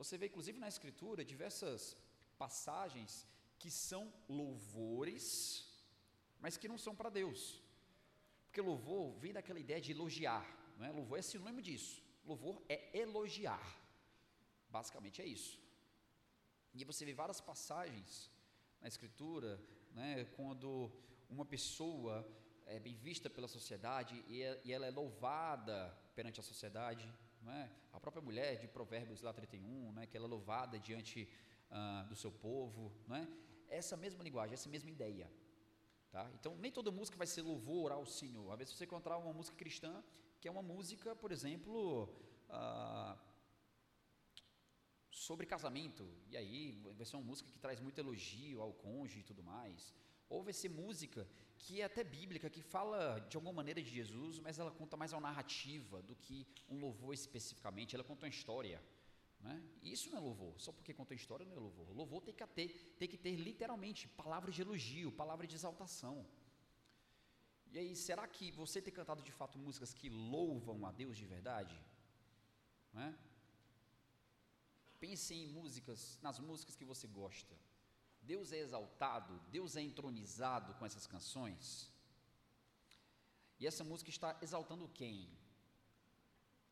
Você 0.00 0.16
vê 0.20 0.26
inclusive 0.26 0.58
na 0.58 0.68
escritura 0.74 1.24
diversas 1.24 1.96
passagens 2.38 3.26
que 3.58 3.70
são 3.70 4.12
louvores, 4.28 5.28
mas 6.40 6.56
que 6.56 6.70
não 6.72 6.78
são 6.78 6.94
para 7.00 7.10
Deus. 7.20 7.62
Porque 8.46 8.60
louvor 8.60 9.04
vem 9.22 9.32
daquela 9.32 9.60
ideia 9.60 9.80
de 9.80 9.92
elogiar, 9.92 10.44
não 10.76 10.86
é? 10.86 10.90
Louvor 10.90 11.18
é 11.18 11.22
sinônimo 11.22 11.62
disso. 11.62 12.02
Louvor 12.24 12.62
é 12.68 12.78
elogiar. 12.98 13.66
Basicamente 14.68 15.20
é 15.22 15.26
isso. 15.26 15.60
E 16.74 16.84
você 16.84 17.04
vê 17.04 17.12
várias 17.12 17.40
passagens 17.40 18.30
na 18.80 18.88
Escritura, 18.88 19.60
né, 19.92 20.24
quando 20.36 20.90
uma 21.34 21.44
pessoa 21.44 22.26
é 22.64 22.78
bem 22.78 22.94
vista 22.94 23.28
pela 23.28 23.48
sociedade 23.48 24.24
e, 24.28 24.42
é, 24.42 24.60
e 24.64 24.72
ela 24.72 24.86
é 24.86 24.90
louvada 24.90 25.76
perante 26.14 26.38
a 26.40 26.42
sociedade, 26.42 27.06
é? 27.46 27.68
A 27.92 28.00
própria 28.00 28.22
mulher 28.22 28.58
de 28.58 28.66
Provérbios 28.66 29.20
lá 29.20 29.32
31, 29.32 29.92
né, 29.92 30.06
que 30.06 30.16
ela 30.16 30.26
é 30.26 30.28
louvada 30.28 30.78
diante 30.78 31.28
ah, 31.70 32.06
do 32.08 32.16
seu 32.16 32.32
povo, 32.32 32.92
não 33.06 33.16
é? 33.16 33.28
Essa 33.68 33.96
mesma 33.96 34.22
linguagem, 34.22 34.54
essa 34.54 34.68
mesma 34.68 34.90
ideia. 34.90 35.30
Tá? 36.10 36.30
Então, 36.34 36.56
nem 36.56 36.70
toda 36.70 36.90
música 36.90 37.18
vai 37.18 37.26
ser 37.26 37.42
louvor 37.42 37.90
ao 37.90 38.06
Senhor. 38.06 38.52
Às 38.52 38.58
vezes 38.58 38.74
você 38.74 38.84
encontrar 38.84 39.18
uma 39.18 39.32
música 39.32 39.56
cristã 39.56 40.02
que 40.40 40.46
é 40.46 40.50
uma 40.50 40.62
música, 40.62 41.14
por 41.16 41.32
exemplo, 41.32 42.08
ah, 42.48 43.18
sobre 45.10 45.46
casamento, 45.46 46.08
e 46.28 46.36
aí 46.36 46.80
vai 46.96 47.06
ser 47.06 47.16
uma 47.16 47.24
música 47.24 47.50
que 47.50 47.58
traz 47.58 47.80
muito 47.80 47.98
elogio 47.98 48.60
ao 48.60 48.72
cônjuge 48.72 49.20
e 49.20 49.24
tudo 49.24 49.42
mais. 49.42 49.94
Ou 50.28 50.42
vai 50.42 50.52
ser 50.52 50.68
música 50.68 51.28
que 51.58 51.80
é 51.80 51.84
até 51.84 52.02
bíblica, 52.02 52.50
que 52.50 52.60
fala 52.60 53.18
de 53.28 53.36
alguma 53.36 53.52
maneira 53.52 53.82
de 53.82 53.88
Jesus, 53.88 54.38
mas 54.38 54.58
ela 54.58 54.70
conta 54.70 54.96
mais 54.96 55.12
uma 55.12 55.20
narrativa 55.20 56.02
do 56.02 56.14
que 56.16 56.46
um 56.68 56.78
louvor 56.78 57.14
especificamente, 57.14 57.94
ela 57.94 58.04
conta 58.04 58.26
uma 58.26 58.30
história. 58.30 58.82
Né? 59.40 59.62
Isso 59.82 60.10
não 60.10 60.18
é 60.18 60.20
louvor, 60.20 60.58
só 60.58 60.72
porque 60.72 60.92
conta 60.92 61.14
história 61.14 61.44
não 61.46 61.56
é 61.56 61.60
louvor. 61.60 61.94
Louvor 61.94 62.22
tem 62.22 62.34
que 62.34 62.46
ter, 62.46 62.68
tem 62.98 63.08
que 63.08 63.18
ter 63.18 63.36
literalmente 63.36 64.08
palavras 64.08 64.54
de 64.54 64.62
elogio, 64.62 65.12
palavras 65.12 65.48
de 65.48 65.54
exaltação. 65.54 66.26
E 67.72 67.78
aí, 67.78 67.96
será 67.96 68.26
que 68.26 68.50
você 68.52 68.80
tem 68.80 68.92
cantado 68.92 69.22
de 69.22 69.32
fato 69.32 69.58
músicas 69.58 69.92
que 69.92 70.08
louvam 70.08 70.86
a 70.86 70.92
Deus 70.92 71.16
de 71.16 71.26
verdade? 71.26 71.78
Não 72.92 73.02
é? 73.02 73.14
Pense 75.00 75.34
em 75.34 75.48
músicas, 75.48 76.18
nas 76.22 76.38
músicas 76.38 76.76
que 76.76 76.84
você 76.84 77.06
gosta. 77.06 77.54
Deus 78.26 78.52
é 78.52 78.58
exaltado, 78.58 79.38
Deus 79.50 79.76
é 79.76 79.82
entronizado 79.82 80.74
com 80.74 80.86
essas 80.86 81.06
canções. 81.06 81.90
E 83.60 83.66
essa 83.66 83.84
música 83.84 84.10
está 84.10 84.36
exaltando 84.42 84.88
quem? 84.88 85.28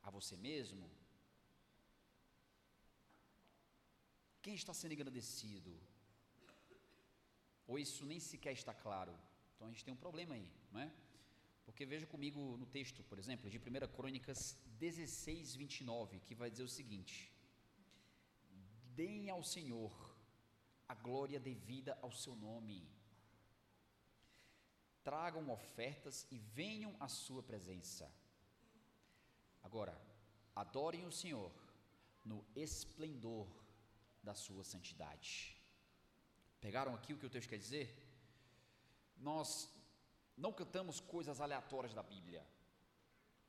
A 0.02 0.10
você 0.10 0.36
mesmo? 0.36 0.90
Quem 4.42 4.54
está 4.54 4.74
sendo 4.74 4.92
agradecido? 4.92 5.72
Ou 7.66 7.78
isso 7.78 8.04
nem 8.04 8.18
sequer 8.18 8.52
está 8.52 8.74
claro? 8.74 9.16
Então 9.54 9.68
a 9.68 9.70
gente 9.70 9.84
tem 9.84 9.94
um 9.94 10.04
problema 10.04 10.34
aí, 10.34 10.50
não 10.72 10.80
é? 10.80 10.92
Porque 11.64 11.86
veja 11.86 12.06
comigo 12.06 12.56
no 12.56 12.66
texto, 12.66 13.04
por 13.04 13.18
exemplo, 13.18 13.48
de 13.48 13.58
1 13.58 13.62
Crônicas 13.94 14.58
16, 14.80 15.54
29, 15.54 16.18
que 16.20 16.34
vai 16.34 16.50
dizer 16.50 16.64
o 16.64 16.68
seguinte: 16.68 17.32
Deem 18.96 19.30
ao 19.30 19.44
Senhor 19.44 20.11
a 20.92 20.94
glória 20.94 21.40
devida 21.40 21.98
ao 22.02 22.12
seu 22.22 22.34
nome. 22.36 22.78
Tragam 25.02 25.50
ofertas 25.50 26.26
e 26.30 26.38
venham 26.38 26.94
à 27.00 27.08
sua 27.08 27.42
presença. 27.42 28.06
Agora, 29.62 29.94
adorem 30.54 31.06
o 31.06 31.16
Senhor 31.20 31.50
no 32.30 32.44
esplendor 32.54 33.48
da 34.22 34.34
sua 34.34 34.64
santidade. 34.72 35.32
Pegaram 36.60 36.94
aqui 36.94 37.14
o 37.14 37.18
que 37.18 37.28
o 37.28 37.34
texto 37.34 37.48
quer 37.48 37.62
dizer? 37.66 37.88
Nós 39.16 39.48
não 40.36 40.52
cantamos 40.52 41.00
coisas 41.00 41.40
aleatórias 41.40 41.94
da 41.94 42.02
Bíblia. 42.02 42.46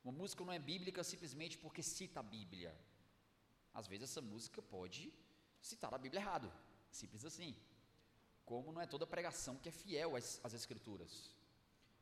Uma 0.02 0.14
música 0.14 0.46
não 0.46 0.54
é 0.54 0.60
bíblica 0.60 1.04
simplesmente 1.04 1.58
porque 1.58 1.84
cita 1.84 2.22
a 2.22 2.30
Bíblia. 2.38 2.74
Às 3.74 3.86
vezes 3.86 4.10
essa 4.10 4.22
música 4.22 4.62
pode 4.62 5.14
citar 5.60 5.94
a 5.94 5.98
Bíblia 5.98 6.22
errado, 6.22 6.50
simples 6.96 7.26
assim. 7.26 7.56
Como 8.46 8.72
não 8.72 8.82
é 8.82 8.88
toda 8.88 9.06
pregação 9.06 9.58
que 9.58 9.70
é 9.70 9.72
fiel 9.72 10.16
às, 10.16 10.40
às 10.44 10.54
Escrituras. 10.54 11.34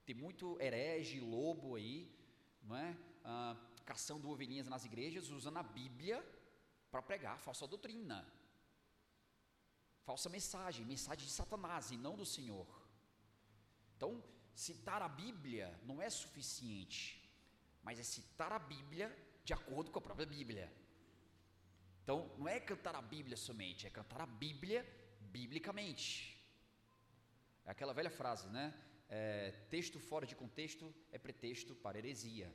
Tem 0.06 0.16
muito 0.16 0.60
herege, 0.60 1.20
lobo 1.20 1.76
aí, 1.76 2.12
não 2.62 2.76
é? 2.76 2.98
Ah, 3.24 3.56
caçando 3.86 4.30
ovelhinhas 4.30 4.68
nas 4.68 4.86
igrejas, 4.86 5.30
usando 5.30 5.58
a 5.58 5.64
Bíblia 5.64 6.18
para 6.90 7.02
pregar 7.02 7.40
falsa 7.40 7.68
doutrina 7.68 8.20
falsa 10.12 10.30
mensagem, 10.30 10.86
mensagem 10.86 11.26
de 11.26 11.32
Satanás 11.32 11.92
e 11.92 11.98
não 11.98 12.16
do 12.16 12.26
Senhor. 12.26 12.68
Então, 13.96 14.22
citar 14.54 15.02
a 15.02 15.08
Bíblia 15.08 15.80
não 15.84 16.02
é 16.02 16.10
suficiente, 16.10 17.02
mas 17.84 18.00
é 18.00 18.04
citar 18.04 18.52
a 18.52 18.60
Bíblia 18.60 19.08
de 19.44 19.54
acordo 19.54 19.92
com 19.92 20.00
a 20.00 20.02
própria 20.02 20.26
Bíblia. 20.26 20.72
Então, 22.04 22.30
não 22.38 22.48
é 22.48 22.60
cantar 22.60 22.96
a 22.96 23.02
Bíblia 23.02 23.38
somente, 23.38 23.86
é 23.86 23.90
cantar 23.90 24.22
a 24.22 24.26
Bíblia 24.26 24.86
biblicamente. 25.32 26.38
É 27.66 27.72
aquela 27.72 27.94
velha 27.94 28.10
frase, 28.10 28.48
né? 28.50 28.74
É, 29.08 29.52
texto 29.70 30.00
fora 30.00 30.26
de 30.26 30.36
contexto 30.36 30.94
é 31.12 31.18
pretexto 31.18 31.76
para 31.76 31.98
heresia. 31.98 32.54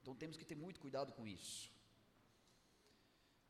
Então 0.00 0.14
temos 0.14 0.36
que 0.36 0.44
ter 0.44 0.54
muito 0.54 0.80
cuidado 0.80 1.12
com 1.12 1.26
isso. 1.26 1.72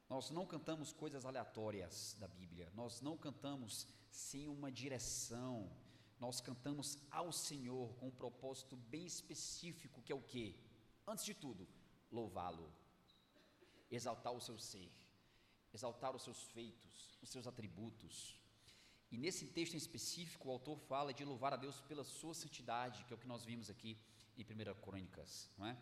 Nós 0.09 0.31
não 0.31 0.47
cantamos 0.47 0.93
coisas 0.93 1.27
aleatórias 1.27 2.17
da 2.19 2.27
Bíblia, 2.27 2.71
nós 2.75 3.01
não 3.01 3.17
cantamos 3.17 3.87
sem 4.11 4.49
uma 4.49 4.73
direção, 4.73 5.71
nós 6.19 6.41
cantamos 6.41 6.99
ao 7.11 7.31
Senhor 7.31 7.95
com 7.97 8.07
um 8.09 8.11
propósito 8.11 8.77
bem 8.77 9.05
específico, 9.05 10.01
que 10.01 10.13
é 10.13 10.15
o 10.15 10.23
que? 10.23 10.59
Antes 11.07 11.25
de 11.25 11.35
tudo, 11.35 11.69
louvá-lo, 12.11 12.73
exaltar 13.91 14.33
o 14.33 14.41
seu 14.41 14.59
ser, 14.59 14.91
exaltar 15.73 16.15
os 16.15 16.23
seus 16.23 16.43
feitos, 16.49 17.19
os 17.23 17.31
seus 17.31 17.47
atributos. 17.47 18.37
E 19.11 19.17
nesse 19.17 19.47
texto 19.47 19.75
em 19.75 19.79
específico, 19.79 20.49
o 20.49 20.53
autor 20.53 20.79
fala 20.79 21.15
de 21.15 21.25
louvar 21.25 21.53
a 21.53 21.57
Deus 21.57 21.81
pela 21.83 22.05
sua 22.05 22.35
santidade, 22.35 23.05
que 23.05 23.13
é 23.13 23.17
o 23.17 23.19
que 23.19 23.27
nós 23.27 23.45
vimos 23.45 23.71
aqui 23.71 23.99
em 24.37 24.43
1 24.43 24.75
Crônicas, 24.83 25.51
não 25.57 25.67
é? 25.67 25.77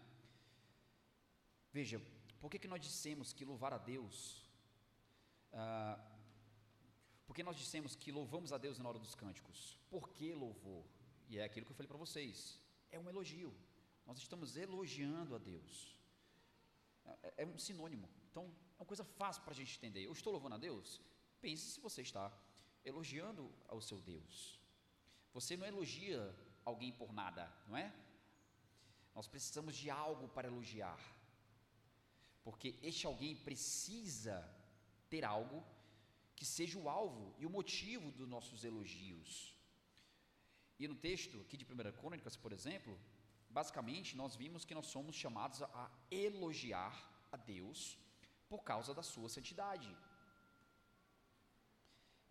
Veja, 1.73 2.01
por 2.41 2.51
que, 2.51 2.59
que 2.59 2.69
nós 2.69 2.81
dissemos 2.81 3.33
que 3.33 3.45
louvar 3.45 3.73
a 3.73 3.79
Deus? 3.79 4.49
Ah, 5.53 5.99
por 7.27 7.35
que 7.35 7.43
nós 7.43 7.57
dissemos 7.57 7.97
que 7.97 8.13
louvamos 8.13 8.53
a 8.53 8.59
Deus 8.59 8.79
na 8.79 8.89
hora 8.89 8.99
dos 8.99 9.15
cânticos? 9.15 9.79
Por 9.91 10.09
que 10.11 10.33
louvor? 10.33 10.85
E 11.29 11.39
é 11.39 11.45
aquilo 11.45 11.67
que 11.67 11.73
eu 11.73 11.77
falei 11.77 11.89
para 11.89 11.99
vocês: 11.99 12.61
é 12.91 12.99
um 12.99 13.09
elogio. 13.09 13.55
Nós 14.07 14.19
estamos 14.19 14.57
elogiando 14.57 15.35
a 15.35 15.39
Deus. 15.39 15.96
É, 17.23 17.43
é 17.43 17.47
um 17.47 17.59
sinônimo. 17.59 18.09
Então, 18.31 18.45
é 18.79 18.83
uma 18.83 18.87
coisa 18.87 19.05
fácil 19.05 19.43
para 19.43 19.53
a 19.53 19.57
gente 19.57 19.77
entender. 19.77 20.05
Eu 20.05 20.13
estou 20.13 20.33
louvando 20.33 20.57
a 20.57 20.59
Deus? 20.59 21.01
Pense 21.41 21.71
se 21.71 21.81
você 21.81 22.03
está 22.03 22.33
elogiando 22.85 23.53
ao 23.69 23.81
seu 23.81 24.01
Deus. 24.01 24.61
Você 25.33 25.57
não 25.57 25.67
elogia 25.67 26.35
alguém 26.65 26.93
por 26.93 27.13
nada, 27.13 27.53
não 27.67 27.77
é? 27.77 27.95
Nós 29.15 29.27
precisamos 29.27 29.75
de 29.77 29.91
algo 29.91 30.29
para 30.29 30.49
elogiar 30.49 30.99
porque 32.47 32.79
este 32.81 33.05
alguém 33.07 33.35
precisa 33.35 34.37
ter 35.11 35.25
algo 35.25 35.65
que 36.37 36.45
seja 36.45 36.79
o 36.79 36.89
alvo 36.89 37.35
e 37.41 37.45
o 37.45 37.51
motivo 37.51 38.13
dos 38.13 38.29
nossos 38.29 38.63
elogios. 38.63 39.53
E 40.79 40.87
no 40.87 40.95
texto 40.95 41.41
aqui 41.41 41.57
de 41.57 41.65
1 41.65 41.91
Crônicas, 41.99 42.37
por 42.37 42.53
exemplo, 42.53 42.97
basicamente 43.59 44.19
nós 44.21 44.33
vimos 44.43 44.65
que 44.69 44.77
nós 44.79 44.89
somos 44.95 45.15
chamados 45.23 45.59
a 45.83 45.85
elogiar 46.11 46.95
a 47.35 47.39
Deus 47.53 47.79
por 48.51 48.61
causa 48.71 48.93
da 48.99 49.05
sua 49.13 49.29
santidade. 49.37 49.91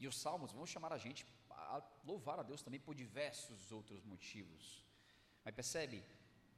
E 0.02 0.08
os 0.12 0.18
salmos 0.24 0.52
vão 0.58 0.66
chamar 0.74 0.92
a 0.94 1.00
gente 1.06 1.22
a 1.50 1.82
louvar 2.10 2.38
a 2.40 2.48
Deus 2.50 2.62
também 2.66 2.82
por 2.88 2.94
diversos 3.04 3.72
outros 3.78 4.04
motivos. 4.12 4.64
Mas 5.44 5.56
percebe, 5.60 5.98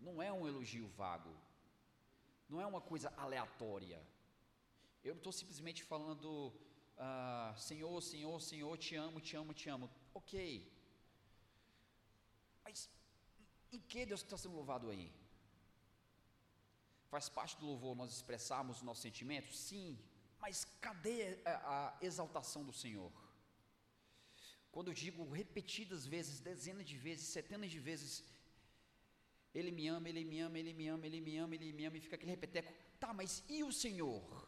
não 0.08 0.16
é 0.28 0.30
um 0.34 0.46
elogio 0.50 0.88
vago, 1.02 1.34
não 2.50 2.60
é 2.64 2.66
uma 2.74 2.82
coisa 2.92 3.10
aleatória. 3.26 4.00
Eu 5.08 5.14
não 5.16 5.22
estou 5.24 5.36
simplesmente 5.42 5.82
falando, 5.92 6.30
ah, 6.98 7.54
Senhor, 7.70 7.98
Senhor, 8.12 8.38
Senhor, 8.52 8.76
te 8.86 8.96
amo, 9.06 9.22
te 9.22 9.34
amo, 9.42 9.54
te 9.54 9.70
amo. 9.76 9.90
Ok. 10.14 10.36
Mas 12.66 12.90
em 13.72 13.80
que 13.80 14.06
Deus 14.06 14.22
está 14.22 14.38
sendo 14.38 14.56
louvado 14.56 14.90
aí? 14.90 15.12
Faz 17.10 17.30
parte 17.30 17.58
do 17.58 17.66
louvor 17.66 17.96
nós 17.96 18.12
expressarmos 18.12 18.78
os 18.78 18.84
nossos 18.84 19.02
sentimentos? 19.02 19.58
Sim. 19.58 19.98
Mas 20.40 20.66
cadê 20.82 21.40
a, 21.46 21.52
a 21.52 21.98
exaltação 22.02 22.64
do 22.64 22.74
Senhor? 22.74 23.12
Quando 24.72 24.90
eu 24.90 24.94
digo 24.94 25.30
repetidas 25.32 26.06
vezes, 26.06 26.40
dezenas 26.40 26.86
de 26.86 26.98
vezes, 26.98 27.28
centenas 27.28 27.72
de 27.72 27.80
vezes, 27.80 28.24
ele 29.54 29.72
me 29.72 29.88
ama, 29.88 30.08
ele 30.10 30.24
me 30.24 30.40
ama, 30.40 30.60
ele 30.60 30.74
me 30.74 30.88
ama, 30.88 31.06
ele 31.08 31.22
me 31.22 31.38
ama, 31.38 31.56
ele 31.56 31.74
me 31.74 31.86
ama, 31.86 31.98
e 31.98 32.02
fica 32.02 32.16
aquele 32.16 32.32
repeteco. 32.32 32.72
Tá, 33.00 33.14
mas 33.14 33.44
e 33.50 33.64
o 33.64 33.72
Senhor? 33.72 34.48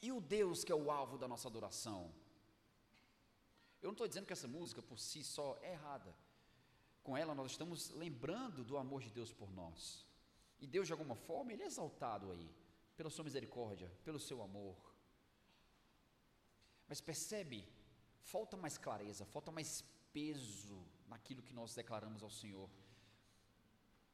E 0.00 0.12
o 0.12 0.20
Deus 0.20 0.62
que 0.64 0.72
é 0.72 0.74
o 0.74 0.90
alvo 0.90 1.16
da 1.16 1.26
nossa 1.26 1.48
adoração? 1.48 2.12
Eu 3.82 3.88
não 3.88 3.92
estou 3.92 4.06
dizendo 4.06 4.26
que 4.26 4.32
essa 4.32 4.46
música 4.46 4.80
por 4.80 4.98
si 4.98 5.24
só 5.24 5.58
é 5.60 5.72
errada. 5.72 6.14
Com 7.02 7.16
ela 7.16 7.34
nós 7.34 7.50
estamos 7.50 7.90
lembrando 7.90 8.64
do 8.64 8.78
amor 8.78 9.02
de 9.02 9.10
Deus 9.10 9.32
por 9.32 9.50
nós. 9.50 10.06
E 10.60 10.66
Deus, 10.66 10.86
de 10.86 10.92
alguma 10.92 11.16
forma, 11.16 11.52
Ele 11.52 11.64
é 11.64 11.66
exaltado 11.66 12.30
aí. 12.30 12.48
pela 12.96 13.10
sua 13.10 13.24
misericórdia, 13.24 13.90
pelo 14.04 14.20
seu 14.20 14.42
amor. 14.42 14.76
Mas 16.86 17.00
percebe, 17.00 17.66
falta 18.20 18.56
mais 18.56 18.78
clareza, 18.78 19.24
falta 19.24 19.50
mais 19.50 19.82
peso 20.12 20.86
naquilo 21.08 21.42
que 21.42 21.54
nós 21.54 21.74
declaramos 21.74 22.22
ao 22.22 22.30
Senhor. 22.30 22.68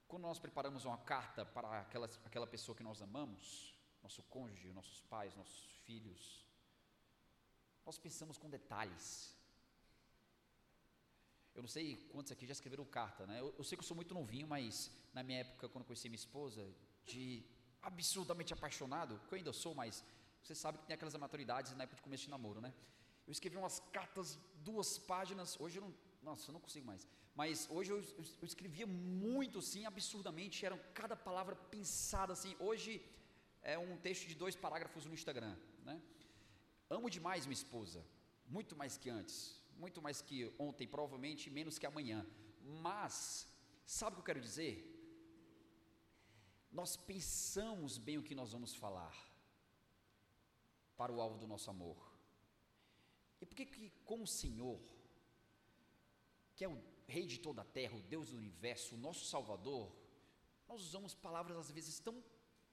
Quando 0.07 0.23
nós 0.23 0.39
preparamos 0.39 0.85
uma 0.85 0.97
carta 0.97 1.45
para 1.45 1.81
aquela, 1.81 2.09
aquela 2.25 2.47
pessoa 2.47 2.75
que 2.75 2.83
nós 2.83 3.03
amamos, 3.03 3.75
nosso 4.03 4.23
cônjuge, 4.23 4.73
nossos 4.73 5.01
pais, 5.03 5.35
nossos 5.35 5.73
filhos, 5.85 6.47
nós 7.85 7.99
pensamos 7.99 8.39
com 8.39 8.49
detalhes. 8.49 9.37
Eu 11.55 11.63
não 11.63 11.69
sei 11.69 11.97
quantos 12.13 12.31
aqui 12.33 12.47
já 12.47 12.53
escreveram 12.53 12.85
carta, 12.85 13.27
né? 13.27 13.41
Eu, 13.41 13.55
eu 13.59 13.65
sei 13.65 13.77
que 13.77 13.83
eu 13.83 13.89
sou 13.89 13.97
muito 13.97 14.15
novinho, 14.15 14.47
mas 14.47 14.91
na 15.13 15.23
minha 15.23 15.41
época, 15.41 15.69
quando 15.69 15.83
eu 15.83 15.87
conheci 15.87 16.09
minha 16.09 16.17
esposa, 16.17 16.67
de 17.05 17.45
absurdamente 17.83 18.53
apaixonado, 18.53 19.21
que 19.27 19.35
eu 19.35 19.39
ainda 19.39 19.53
sou, 19.53 19.75
mas 19.75 20.05
você 20.43 20.55
sabe 20.55 20.79
que 20.79 20.87
tem 20.87 20.95
aquelas 20.95 21.15
maturidades 21.15 21.75
na 21.75 21.85
época 21.85 21.97
de 21.97 22.03
começo 22.03 22.25
de 22.25 22.31
namoro, 22.31 22.61
né? 22.61 22.73
Eu 23.27 23.33
escrevi 23.33 23.57
umas 23.57 23.81
cartas, 23.93 24.39
duas 24.65 24.99
páginas, 24.99 25.59
hoje 25.61 25.79
eu 25.79 25.83
não, 25.83 25.95
nossa, 26.23 26.51
eu 26.51 26.53
não 26.53 26.61
consigo 26.61 26.87
mais. 26.87 27.07
Mas 27.35 27.69
hoje 27.71 27.91
eu, 27.93 28.01
eu, 28.01 28.47
escrevia 28.47 28.87
muito, 28.87 29.61
sim, 29.63 29.85
absurdamente, 29.85 30.65
eram 30.65 30.79
cada 30.95 31.15
palavra 31.15 31.55
pensada, 31.55 32.33
assim. 32.33 32.57
Hoje 32.59 33.05
é 33.63 33.79
um 33.79 33.97
texto 33.97 34.27
de 34.27 34.35
dois 34.35 34.57
parágrafos 34.57 35.05
no 35.05 35.15
Instagram, 35.15 35.57
né? 35.85 36.01
Amo 36.91 37.11
demais 37.11 37.47
minha 37.47 37.55
esposa, 37.55 38.05
muito 38.47 38.75
mais 38.75 38.97
que 38.97 39.11
antes, 39.11 39.58
muito 39.79 40.03
mais 40.03 40.21
que 40.21 40.53
ontem, 40.59 40.87
provavelmente 40.87 41.49
menos 41.49 41.79
que 41.79 41.87
amanhã. 41.87 42.27
Mas, 42.83 43.49
sabe 43.87 44.13
o 44.13 44.17
que 44.17 44.21
eu 44.21 44.25
quero 44.25 44.41
dizer? 44.41 44.99
nós 46.71 46.97
pensamos 46.97 47.99
bem 47.99 48.19
o 48.19 48.23
que 48.23 48.35
nós 48.35 48.53
vamos 48.53 48.75
falar 48.75 49.17
para 50.97 51.13
o 51.13 51.21
alvo 51.21 51.39
do 51.39 51.47
nosso 51.47 51.71
amor. 51.71 51.97
E 53.41 53.47
por 53.47 53.55
que 53.55 53.65
que 53.67 53.91
com 54.05 54.23
o 54.23 54.27
Senhor, 54.27 54.81
que 56.55 56.65
é 56.65 56.69
o 56.69 56.83
rei 57.07 57.27
de 57.27 57.39
toda 57.39 57.63
a 57.63 57.65
terra, 57.65 57.97
o 57.97 58.03
Deus 58.03 58.31
do 58.31 58.37
universo, 58.37 58.95
o 58.95 58.99
nosso 58.99 59.25
Salvador, 59.25 59.95
nós 60.67 60.83
usamos 60.83 61.15
palavras 61.15 61.57
às 61.57 61.71
vezes 61.71 61.99
tão 61.99 62.23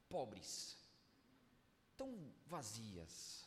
pobres, 0.10 0.78
tão 1.96 2.34
vazias. 2.46 3.45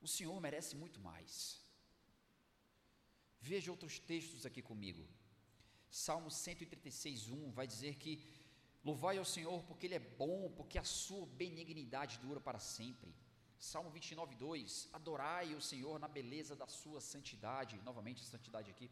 O 0.00 0.08
Senhor 0.08 0.38
merece 0.40 0.74
muito 0.76 1.00
mais. 1.00 1.60
Veja 3.40 3.70
outros 3.70 3.98
textos 3.98 4.44
aqui 4.44 4.62
comigo. 4.62 5.06
Salmo 5.90 6.30
136, 6.30 7.28
1 7.28 7.50
vai 7.50 7.66
dizer 7.66 7.96
que 7.96 8.22
louvai 8.84 9.18
ao 9.18 9.24
Senhor 9.24 9.62
porque 9.64 9.86
Ele 9.86 9.96
é 9.96 9.98
bom, 10.22 10.50
porque 10.56 10.78
a 10.78 10.84
sua 10.84 11.26
benignidade 11.26 12.18
dura 12.18 12.40
para 12.40 12.58
sempre. 12.58 13.14
Salmo 13.58 13.90
29, 13.90 14.34
2: 14.36 14.88
Adorai 14.92 15.54
o 15.54 15.60
Senhor 15.60 15.98
na 15.98 16.08
beleza 16.08 16.54
da 16.56 16.66
sua 16.66 17.00
santidade. 17.00 17.80
Novamente, 17.82 18.24
santidade 18.24 18.70
aqui. 18.70 18.90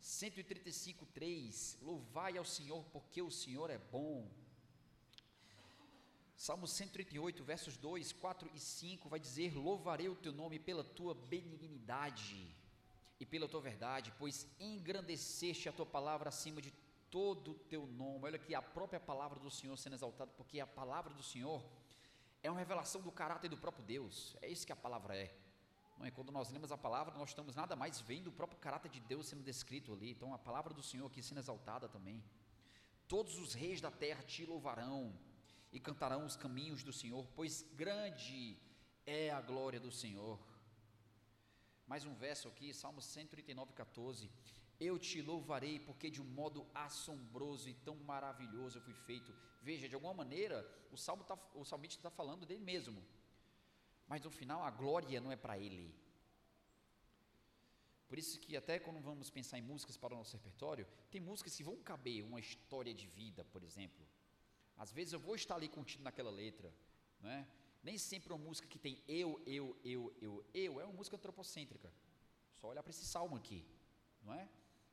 135, 0.00 1.06
3: 1.06 1.78
Louvai 1.80 2.36
ao 2.36 2.44
Senhor 2.44 2.84
porque 2.92 3.22
o 3.22 3.30
Senhor 3.30 3.70
é 3.70 3.78
bom. 3.78 4.30
Salmo 6.40 6.66
138, 6.66 7.44
versos 7.44 7.76
2, 7.76 8.12
4 8.14 8.50
e 8.54 8.58
5 8.58 9.10
vai 9.10 9.20
dizer: 9.20 9.54
Louvarei 9.54 10.08
o 10.08 10.16
teu 10.16 10.32
nome 10.32 10.58
pela 10.58 10.82
tua 10.82 11.12
benignidade 11.14 12.48
e 13.20 13.26
pela 13.26 13.46
tua 13.46 13.60
verdade, 13.60 14.10
pois 14.18 14.46
engrandeceste 14.58 15.68
a 15.68 15.72
tua 15.72 15.84
palavra 15.84 16.30
acima 16.30 16.62
de 16.62 16.70
todo 17.10 17.50
o 17.50 17.58
teu 17.68 17.86
nome. 17.86 18.24
Olha 18.24 18.36
aqui 18.36 18.54
a 18.54 18.62
própria 18.62 18.98
palavra 18.98 19.38
do 19.38 19.50
Senhor 19.50 19.76
sendo 19.76 19.96
exaltada, 19.96 20.32
porque 20.34 20.58
a 20.60 20.66
palavra 20.66 21.12
do 21.12 21.22
Senhor 21.22 21.62
é 22.42 22.50
uma 22.50 22.58
revelação 22.58 23.02
do 23.02 23.12
caráter 23.12 23.50
do 23.50 23.58
próprio 23.58 23.84
Deus. 23.84 24.34
É 24.40 24.48
isso 24.48 24.64
que 24.64 24.72
a 24.72 24.76
palavra 24.76 25.14
é. 25.14 25.36
Não 25.98 26.06
é? 26.06 26.10
Quando 26.10 26.32
nós 26.32 26.50
lemos 26.50 26.72
a 26.72 26.78
palavra, 26.78 27.14
nós 27.18 27.28
estamos 27.28 27.54
nada 27.54 27.76
mais 27.76 28.00
vendo 28.00 28.28
o 28.28 28.32
próprio 28.32 28.58
caráter 28.58 28.90
de 28.90 29.00
Deus 29.00 29.26
sendo 29.26 29.42
descrito 29.42 29.92
ali. 29.92 30.12
Então 30.12 30.32
a 30.32 30.38
palavra 30.38 30.72
do 30.72 30.82
Senhor 30.82 31.04
aqui 31.04 31.22
sendo 31.22 31.40
exaltada 31.40 31.86
também. 31.86 32.24
Todos 33.06 33.36
os 33.38 33.52
reis 33.52 33.78
da 33.78 33.90
terra 33.90 34.22
te 34.22 34.46
louvarão 34.46 35.12
e 35.72 35.78
cantarão 35.78 36.24
os 36.24 36.36
caminhos 36.36 36.82
do 36.82 36.92
Senhor, 36.92 37.26
pois 37.34 37.62
grande 37.74 38.58
é 39.06 39.30
a 39.30 39.40
glória 39.40 39.78
do 39.78 39.92
Senhor. 39.92 40.38
Mais 41.86 42.04
um 42.04 42.14
verso 42.14 42.48
aqui, 42.48 42.72
Salmo 42.72 43.00
139, 43.00 43.72
14. 43.72 44.30
Eu 44.78 44.98
te 44.98 45.20
louvarei, 45.20 45.78
porque 45.78 46.10
de 46.10 46.22
um 46.22 46.24
modo 46.24 46.66
assombroso 46.74 47.68
e 47.68 47.74
tão 47.74 47.96
maravilhoso 47.96 48.78
eu 48.78 48.82
fui 48.82 48.94
feito. 48.94 49.34
Veja, 49.60 49.88
de 49.88 49.94
alguma 49.94 50.14
maneira, 50.14 50.66
o, 50.90 50.96
salmo 50.96 51.24
tá, 51.24 51.38
o 51.54 51.64
salmista 51.64 51.98
está 51.98 52.10
falando 52.10 52.46
dele 52.46 52.62
mesmo. 52.62 53.04
Mas 54.08 54.22
no 54.22 54.30
final, 54.30 54.62
a 54.62 54.70
glória 54.70 55.20
não 55.20 55.30
é 55.30 55.36
para 55.36 55.58
ele. 55.58 55.94
Por 58.08 58.18
isso 58.18 58.40
que 58.40 58.56
até 58.56 58.78
quando 58.78 59.00
vamos 59.00 59.30
pensar 59.30 59.58
em 59.58 59.62
músicas 59.62 59.96
para 59.96 60.14
o 60.14 60.16
nosso 60.16 60.36
repertório, 60.36 60.86
tem 61.10 61.20
músicas 61.20 61.54
que 61.56 61.62
vão 61.62 61.76
caber 61.76 62.24
uma 62.24 62.40
história 62.40 62.92
de 62.92 63.06
vida, 63.06 63.44
por 63.44 63.62
exemplo. 63.62 64.04
Às 64.82 64.90
vezes 64.90 65.12
eu 65.12 65.20
vou 65.20 65.34
estar 65.34 65.56
ali 65.56 65.68
contido 65.68 66.02
naquela 66.02 66.30
letra, 66.30 66.74
não 67.20 67.28
é? 67.28 67.46
Nem 67.82 67.98
sempre 67.98 68.32
uma 68.32 68.42
música 68.42 68.66
que 68.66 68.78
tem 68.78 69.02
eu, 69.06 69.38
eu, 69.46 69.78
eu, 69.84 70.16
eu, 70.22 70.44
eu 70.54 70.80
é 70.80 70.84
uma 70.86 70.94
música 70.94 71.16
antropocêntrica. 71.16 71.92
Só 72.56 72.68
olhar 72.68 72.82
para 72.82 72.90
esse 72.90 73.04
salmo 73.04 73.36
aqui, 73.36 73.62
não 74.22 74.32
é? 74.32 74.48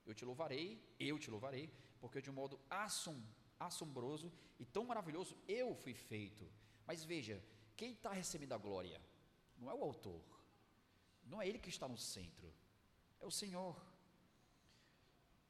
Eu 0.05 0.13
te 0.13 0.25
louvarei, 0.25 0.77
eu 0.99 1.17
te 1.17 1.31
louvarei, 1.31 1.71
porque 2.01 2.21
de 2.21 2.29
um 2.29 2.33
modo 2.33 2.59
assom, 2.69 3.17
assombroso 3.57 4.29
e 4.59 4.65
tão 4.65 4.83
maravilhoso 4.83 5.37
eu 5.47 5.73
fui 5.73 5.93
feito. 5.93 6.45
Mas 6.85 7.05
veja, 7.05 7.41
quem 7.77 7.93
está 7.93 8.11
recebendo 8.11 8.51
a 8.51 8.57
glória 8.57 9.01
não 9.57 9.71
é 9.71 9.73
o 9.73 9.83
autor, 9.83 10.21
não 11.23 11.41
é 11.41 11.47
ele 11.47 11.59
que 11.59 11.69
está 11.69 11.87
no 11.87 11.97
centro, 11.97 12.53
é 13.21 13.25
o 13.25 13.31
Senhor. 13.31 13.81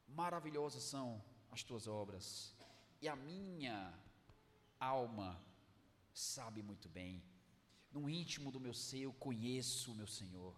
Maravilhosas 0.08 0.84
são 0.84 1.24
as 1.50 1.64
tuas 1.64 1.88
obras, 1.88 2.56
e 3.02 3.08
a 3.08 3.16
minha 3.16 4.07
alma 4.80 5.42
sabe 6.14 6.62
muito 6.62 6.90
bem. 6.90 7.24
No 7.92 8.10
íntimo 8.10 8.52
do 8.52 8.60
meu 8.60 8.74
ser 8.74 9.00
eu 9.00 9.14
conheço 9.14 9.92
o 9.92 9.96
meu 9.96 10.08
Senhor. 10.08 10.56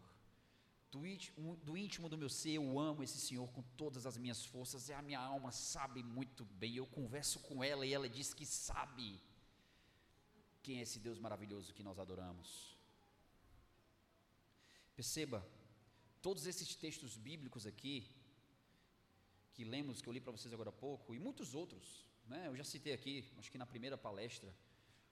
Do 0.91 1.05
íntimo, 1.05 1.55
do 1.57 1.77
íntimo 1.77 2.09
do 2.09 2.17
meu 2.17 2.29
ser 2.29 2.53
eu 2.53 2.79
amo 2.79 3.03
esse 3.03 3.19
Senhor 3.19 3.51
com 3.51 3.61
todas 3.77 4.05
as 4.05 4.17
minhas 4.17 4.43
forças, 4.43 4.89
e 4.89 4.93
a 4.93 5.01
minha 5.01 5.19
alma 5.19 5.51
sabe 5.51 6.01
muito 6.01 6.45
bem. 6.45 6.75
Eu 6.75 6.87
converso 6.87 7.39
com 7.41 7.63
ela 7.63 7.85
e 7.85 7.93
ela 7.93 8.09
diz 8.09 8.33
que 8.33 8.45
sabe 8.45 9.21
quem 10.63 10.79
é 10.79 10.81
esse 10.81 10.99
Deus 10.99 11.19
maravilhoso 11.19 11.73
que 11.73 11.83
nós 11.83 11.99
adoramos. 11.99 12.75
Perceba, 14.95 15.47
todos 16.21 16.45
esses 16.45 16.75
textos 16.75 17.15
bíblicos 17.15 17.65
aqui, 17.65 18.09
que 19.53 19.63
lemos, 19.63 20.01
que 20.01 20.09
eu 20.09 20.13
li 20.13 20.19
para 20.19 20.31
vocês 20.31 20.53
agora 20.53 20.69
há 20.69 20.73
pouco, 20.73 21.13
e 21.13 21.19
muitos 21.19 21.53
outros, 21.53 22.05
né? 22.29 22.47
eu 22.47 22.55
já 22.55 22.63
citei 22.63 22.93
aqui, 22.93 23.25
acho 23.37 23.51
que 23.51 23.57
na 23.57 23.65
primeira 23.65 23.97
palestra, 23.97 24.55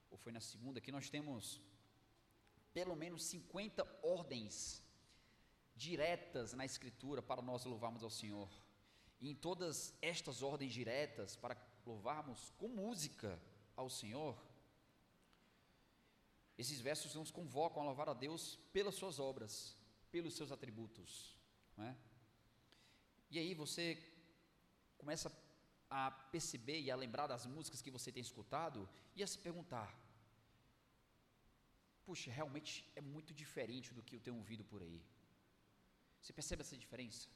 ou 0.09 0.17
foi 0.17 0.31
na 0.31 0.39
segunda, 0.39 0.79
que 0.79 0.91
nós 0.91 1.09
temos 1.09 1.61
pelo 2.73 2.95
menos 2.95 3.23
50 3.23 3.85
ordens 4.03 4.83
diretas 5.75 6.53
na 6.53 6.63
Escritura 6.63 7.21
para 7.21 7.41
nós 7.41 7.65
louvarmos 7.65 8.03
ao 8.03 8.09
Senhor. 8.09 8.49
E 9.19 9.29
em 9.29 9.35
todas 9.35 9.95
estas 10.01 10.43
ordens 10.43 10.73
diretas 10.73 11.35
para 11.35 11.57
louvarmos 11.85 12.51
com 12.57 12.67
música 12.67 13.41
ao 13.75 13.89
Senhor, 13.89 14.37
esses 16.57 16.79
versos 16.79 17.15
nos 17.15 17.31
convocam 17.31 17.81
a 17.81 17.85
louvar 17.85 18.09
a 18.09 18.13
Deus 18.13 18.59
pelas 18.71 18.95
suas 18.95 19.19
obras, 19.19 19.75
pelos 20.11 20.35
seus 20.35 20.51
atributos. 20.51 21.35
Não 21.75 21.85
é? 21.85 21.95
E 23.29 23.39
aí 23.39 23.53
você 23.53 24.01
começa 24.97 25.29
a 25.29 25.46
perceber 26.31 26.79
e 26.81 26.91
a 26.91 26.95
lembrar 26.95 27.27
das 27.27 27.45
músicas 27.45 27.81
que 27.81 27.91
você 27.91 28.11
tem 28.11 28.21
escutado 28.21 28.87
e 29.15 29.23
a 29.23 29.27
se 29.27 29.37
perguntar: 29.39 29.89
puxa, 32.05 32.31
realmente 32.31 32.89
é 32.95 33.01
muito 33.01 33.33
diferente 33.33 33.93
do 33.93 34.03
que 34.03 34.15
eu 34.15 34.19
tenho 34.19 34.37
ouvido 34.37 34.63
por 34.65 34.81
aí. 34.81 35.01
Você 36.21 36.33
percebe 36.33 36.61
essa 36.61 36.77
diferença? 36.77 37.27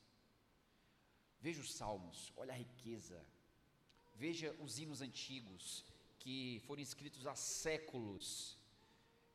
Veja 1.40 1.62
os 1.62 1.74
salmos, 1.74 2.32
olha 2.36 2.54
a 2.54 2.58
riqueza. 2.58 3.20
Veja 4.14 4.56
os 4.60 4.78
hinos 4.78 5.02
antigos 5.02 5.84
que 6.20 6.62
foram 6.68 6.82
escritos 6.82 7.26
há 7.26 7.36
séculos 7.36 8.58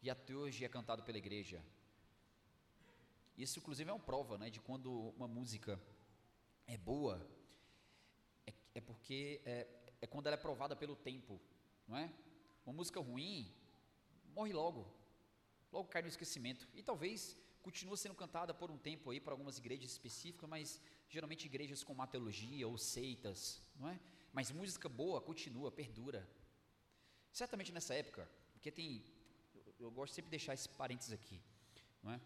e 0.03 0.09
até 0.09 0.35
hoje 0.35 0.65
é 0.65 0.69
cantado 0.69 1.03
pela 1.03 1.19
igreja. 1.19 1.61
Isso, 3.37 3.59
inclusive, 3.59 3.91
é 3.91 3.93
uma 3.93 3.99
prova 3.99 4.39
né, 4.39 4.49
de 4.49 4.61
quando 4.61 4.91
uma 5.17 5.27
música 5.27 5.81
é 6.67 6.77
boa, 6.79 7.27
é 8.79 8.81
porque 8.81 9.41
é, 9.47 9.67
é 10.03 10.07
quando 10.07 10.27
ela 10.27 10.37
é 10.37 10.45
provada 10.47 10.77
pelo 10.77 10.95
tempo, 10.95 11.41
não 11.89 11.97
é? 11.97 12.13
Uma 12.67 12.75
música 12.75 13.01
ruim 13.01 13.51
morre 14.35 14.53
logo, 14.53 14.87
logo 15.73 15.89
cai 15.89 16.03
no 16.03 16.09
esquecimento. 16.09 16.69
E 16.75 16.83
talvez 16.83 17.35
continue 17.63 17.97
sendo 17.97 18.15
cantada 18.15 18.53
por 18.53 18.71
um 18.71 18.77
tempo 18.77 19.11
aí 19.11 19.19
para 19.19 19.33
algumas 19.33 19.57
igrejas 19.57 19.91
específicas, 19.93 20.49
mas 20.49 20.81
geralmente 21.09 21.47
igrejas 21.47 21.83
com 21.83 21.95
uma 21.95 22.07
teologia 22.07 22.69
ou 22.69 22.77
seitas, 22.77 23.63
não 23.77 23.89
é? 23.89 23.99
Mas 24.31 24.51
música 24.51 24.89
boa 24.91 25.23
continua, 25.23 25.73
perdura. 25.73 26.29
Certamente 27.33 27.73
nessa 27.73 27.95
época, 27.95 28.29
porque 28.53 28.71
tem, 28.71 29.03
eu 29.79 29.91
gosto 29.91 30.13
sempre 30.13 30.29
de 30.29 30.37
deixar 30.39 30.53
esse 30.53 30.69
parênteses 30.69 31.13
aqui, 31.15 31.41
não 32.03 32.13
é? 32.13 32.21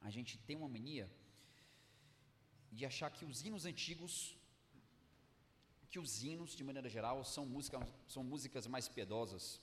A 0.00 0.10
gente 0.10 0.38
tem 0.38 0.56
uma 0.56 0.68
mania 0.68 1.10
de 2.70 2.86
achar 2.86 3.10
que 3.10 3.24
os 3.24 3.42
hinos 3.44 3.64
antigos, 3.66 4.38
que 5.90 5.98
os 5.98 6.22
hinos, 6.22 6.54
de 6.54 6.62
maneira 6.62 6.88
geral, 6.88 7.24
são, 7.24 7.44
música, 7.44 7.78
são 8.06 8.22
músicas 8.22 8.66
mais 8.66 8.88
piedosas, 8.88 9.60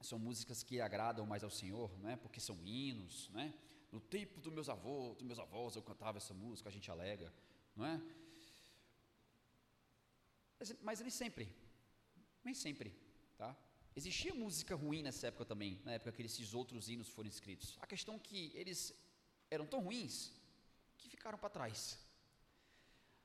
são 0.00 0.18
músicas 0.18 0.62
que 0.62 0.80
agradam 0.80 1.26
mais 1.26 1.44
ao 1.44 1.50
Senhor, 1.50 1.90
não 2.00 2.08
é? 2.08 2.16
Porque 2.16 2.40
são 2.40 2.56
hinos, 2.64 3.28
não 3.32 3.40
é? 3.40 3.52
No 3.90 4.00
tempo 4.00 4.40
dos 4.40 4.52
meus 4.52 4.68
avós, 4.68 5.16
dos 5.18 5.26
meus 5.26 5.38
avós 5.38 5.76
eu 5.76 5.82
cantava 5.82 6.16
essa 6.16 6.32
música, 6.32 6.68
a 6.68 6.72
gente 6.72 6.90
alega, 6.90 7.32
não 7.76 7.84
é? 7.84 8.00
Mas, 10.58 10.76
mas 10.80 11.00
nem 11.00 11.10
sempre, 11.10 11.54
nem 12.42 12.54
sempre, 12.54 12.96
tá? 13.36 13.54
Existia 13.94 14.34
música 14.34 14.74
ruim 14.74 15.02
nessa 15.02 15.26
época 15.26 15.44
também, 15.44 15.78
na 15.84 15.92
época 15.92 16.12
que 16.12 16.22
esses 16.22 16.54
outros 16.54 16.88
hinos 16.88 17.08
foram 17.08 17.28
escritos. 17.28 17.76
A 17.80 17.86
questão 17.86 18.14
é 18.16 18.18
que 18.18 18.50
eles 18.54 18.94
eram 19.50 19.66
tão 19.66 19.80
ruins 19.80 20.32
que 20.96 21.10
ficaram 21.10 21.38
para 21.38 21.50
trás. 21.50 21.98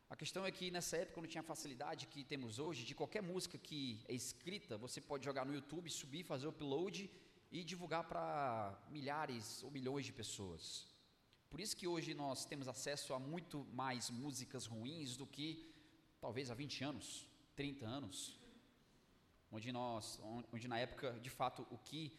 A 0.10 0.16
questão 0.16 0.46
é 0.46 0.52
que 0.52 0.72
nessa 0.72 0.96
época 0.96 1.20
não 1.20 1.28
tinha 1.28 1.42
a 1.42 1.44
facilidade 1.44 2.08
que 2.08 2.24
temos 2.24 2.60
hoje 2.60 2.86
de 2.86 2.96
qualquer 2.96 3.22
música 3.22 3.58
que 3.58 4.00
é 4.08 4.14
escrita, 4.14 4.78
você 4.78 5.02
pode 5.02 5.26
jogar 5.26 5.46
no 5.46 5.54
YouTube, 5.54 5.90
subir, 5.90 6.24
fazer 6.24 6.48
upload 6.48 7.12
e 7.52 7.62
divulgar 7.62 8.06
para 8.06 8.82
milhares 8.90 9.62
ou 9.64 9.70
milhões 9.70 10.06
de 10.06 10.14
pessoas. 10.14 10.88
Por 11.50 11.60
isso 11.60 11.76
que 11.76 11.88
hoje 11.88 12.14
nós 12.14 12.46
temos 12.46 12.70
acesso 12.70 13.14
a 13.14 13.20
muito 13.20 13.66
mais 13.74 14.10
músicas 14.10 14.66
ruins 14.66 15.18
do 15.18 15.28
que 15.28 15.70
talvez 16.22 16.50
há 16.50 16.54
20 16.54 16.86
anos, 16.86 17.28
30 17.58 17.86
anos, 17.86 18.40
onde 19.52 19.74
nós, 19.74 20.22
onde 20.54 20.70
na 20.70 20.80
época, 20.80 21.20
de 21.20 21.30
fato, 21.30 21.68
o 21.70 21.78
que 21.78 22.18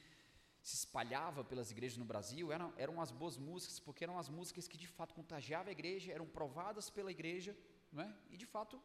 se 0.61 0.77
espalhava 0.77 1.43
pelas 1.43 1.71
igrejas 1.71 1.97
no 1.97 2.05
Brasil 2.05 2.53
eram, 2.53 2.71
eram 2.77 3.01
as 3.01 3.11
boas 3.11 3.39
músicas, 3.39 3.81
porque 3.81 4.05
eram 4.05 4.19
as 4.19 4.29
músicas 4.29 4.69
que 4.69 4.77
de 4.77 4.87
fato 4.87 5.15
contagiavam 5.15 5.69
a 5.69 5.73
igreja, 5.73 6.13
eram 6.13 6.27
provadas 6.27 6.91
pela 6.91 7.11
igreja 7.11 7.57
não 7.99 8.05
é? 8.05 8.15
E 8.31 8.37
de 8.37 8.47
fato 8.47 8.81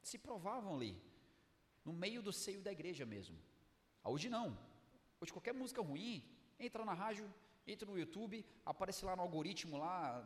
se 0.00 0.16
provavam 0.16 0.74
ali, 0.76 0.96
no 1.84 1.92
meio 1.92 2.22
do 2.22 2.32
seio 2.32 2.60
da 2.62 2.70
igreja 2.70 3.04
mesmo. 3.04 3.36
Hoje 4.04 4.28
não. 4.28 4.56
Hoje 5.20 5.32
qualquer 5.32 5.52
música 5.52 5.82
ruim, 5.82 6.22
entra 6.58 6.84
na 6.84 6.94
rádio, 6.94 7.26
entra 7.66 7.90
no 7.90 7.98
YouTube, 7.98 8.44
aparece 8.64 9.04
lá 9.04 9.16
no 9.16 9.22
algoritmo 9.22 9.76
lá 9.76 10.20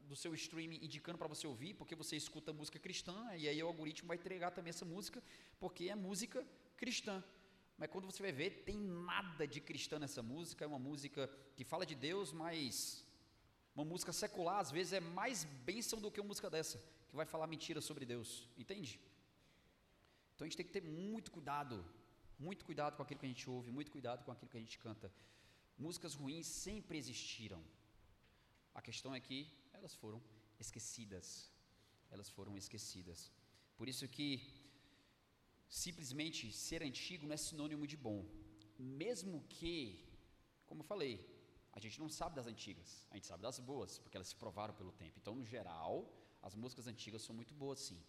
do 0.00 0.16
seu 0.16 0.34
streaming 0.34 0.80
indicando 0.82 1.18
para 1.18 1.28
você 1.28 1.46
ouvir, 1.46 1.74
porque 1.74 1.94
você 1.94 2.16
escuta 2.16 2.52
música 2.52 2.78
cristã, 2.78 3.16
e 3.36 3.46
aí 3.46 3.62
o 3.62 3.66
algoritmo 3.66 4.08
vai 4.08 4.16
entregar 4.16 4.50
também 4.50 4.70
essa 4.70 4.86
música, 4.86 5.22
porque 5.60 5.90
é 5.90 5.94
música 5.94 6.44
cristã. 6.76 7.22
Mas 7.76 7.90
quando 7.90 8.06
você 8.06 8.22
vai 8.22 8.32
ver, 8.32 8.64
tem 8.64 8.76
nada 8.76 9.46
de 9.46 9.60
cristã 9.60 9.98
nessa 9.98 10.22
música, 10.22 10.64
é 10.64 10.68
uma 10.68 10.78
música 10.78 11.30
que 11.54 11.64
fala 11.64 11.84
de 11.84 11.94
Deus, 11.94 12.32
mas 12.32 13.04
uma 13.74 13.84
música 13.84 14.12
secular 14.12 14.58
às 14.58 14.70
vezes 14.70 14.94
é 14.94 15.00
mais 15.00 15.44
bênção 15.44 16.00
do 16.00 16.10
que 16.10 16.20
uma 16.20 16.28
música 16.28 16.48
dessa 16.48 16.82
que 17.08 17.16
vai 17.16 17.26
falar 17.26 17.46
mentira 17.46 17.80
sobre 17.80 18.04
Deus, 18.04 18.48
entende? 18.56 19.00
Então 20.34 20.44
a 20.44 20.48
gente 20.48 20.56
tem 20.56 20.66
que 20.66 20.76
ter 20.78 20.82
muito 20.82 21.30
cuidado, 21.36 21.84
muito 22.38 22.64
cuidado 22.64 22.96
com 22.96 23.02
aquilo 23.02 23.20
que 23.20 23.26
a 23.26 23.34
gente 23.34 23.48
ouve, 23.50 23.70
muito 23.78 23.90
cuidado 23.90 24.24
com 24.24 24.32
aquilo 24.32 24.50
que 24.50 24.56
a 24.56 24.60
gente 24.60 24.78
canta. 24.78 25.12
Músicas 25.76 26.14
ruins 26.14 26.46
sempre 26.46 26.96
existiram. 26.98 27.60
A 28.74 28.82
questão 28.88 29.14
é 29.14 29.20
que 29.20 29.38
elas 29.72 29.94
foram 29.94 30.20
esquecidas. 30.58 31.50
Elas 32.10 32.28
foram 32.28 32.56
esquecidas. 32.56 33.32
Por 33.76 33.88
isso 33.88 34.06
que 34.16 34.28
simplesmente 35.68 36.52
ser 36.52 36.82
antigo 36.82 37.26
não 37.26 37.34
é 37.34 37.36
sinônimo 37.36 37.86
de 37.86 37.96
bom. 37.96 38.24
Mesmo 38.78 39.44
que, 39.48 39.74
como 40.66 40.80
eu 40.82 40.84
falei, 40.92 41.12
a 41.72 41.80
gente 41.80 41.98
não 42.02 42.08
sabe 42.08 42.36
das 42.36 42.46
antigas, 42.46 43.06
a 43.10 43.14
gente 43.16 43.26
sabe 43.26 43.42
das 43.42 43.58
boas, 43.58 43.98
porque 43.98 44.16
elas 44.16 44.28
se 44.28 44.36
provaram 44.36 44.74
pelo 44.74 44.92
tempo. 44.92 45.18
Então, 45.20 45.34
no 45.34 45.44
geral, 45.44 45.94
as 46.42 46.54
músicas 46.54 46.86
antigas 46.86 47.22
são 47.22 47.34
muito 47.34 47.54
boas, 47.54 47.80
sim. 47.80 48.00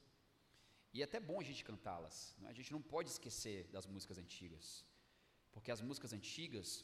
E 0.93 1.01
é 1.01 1.05
até 1.05 1.19
bom 1.19 1.39
a 1.39 1.43
gente 1.43 1.63
cantá-las. 1.63 2.35
Né? 2.39 2.49
A 2.49 2.53
gente 2.53 2.71
não 2.71 2.81
pode 2.81 3.09
esquecer 3.09 3.67
das 3.67 3.85
músicas 3.85 4.17
antigas, 4.17 4.85
porque 5.51 5.71
as 5.71 5.81
músicas 5.81 6.13
antigas 6.13 6.83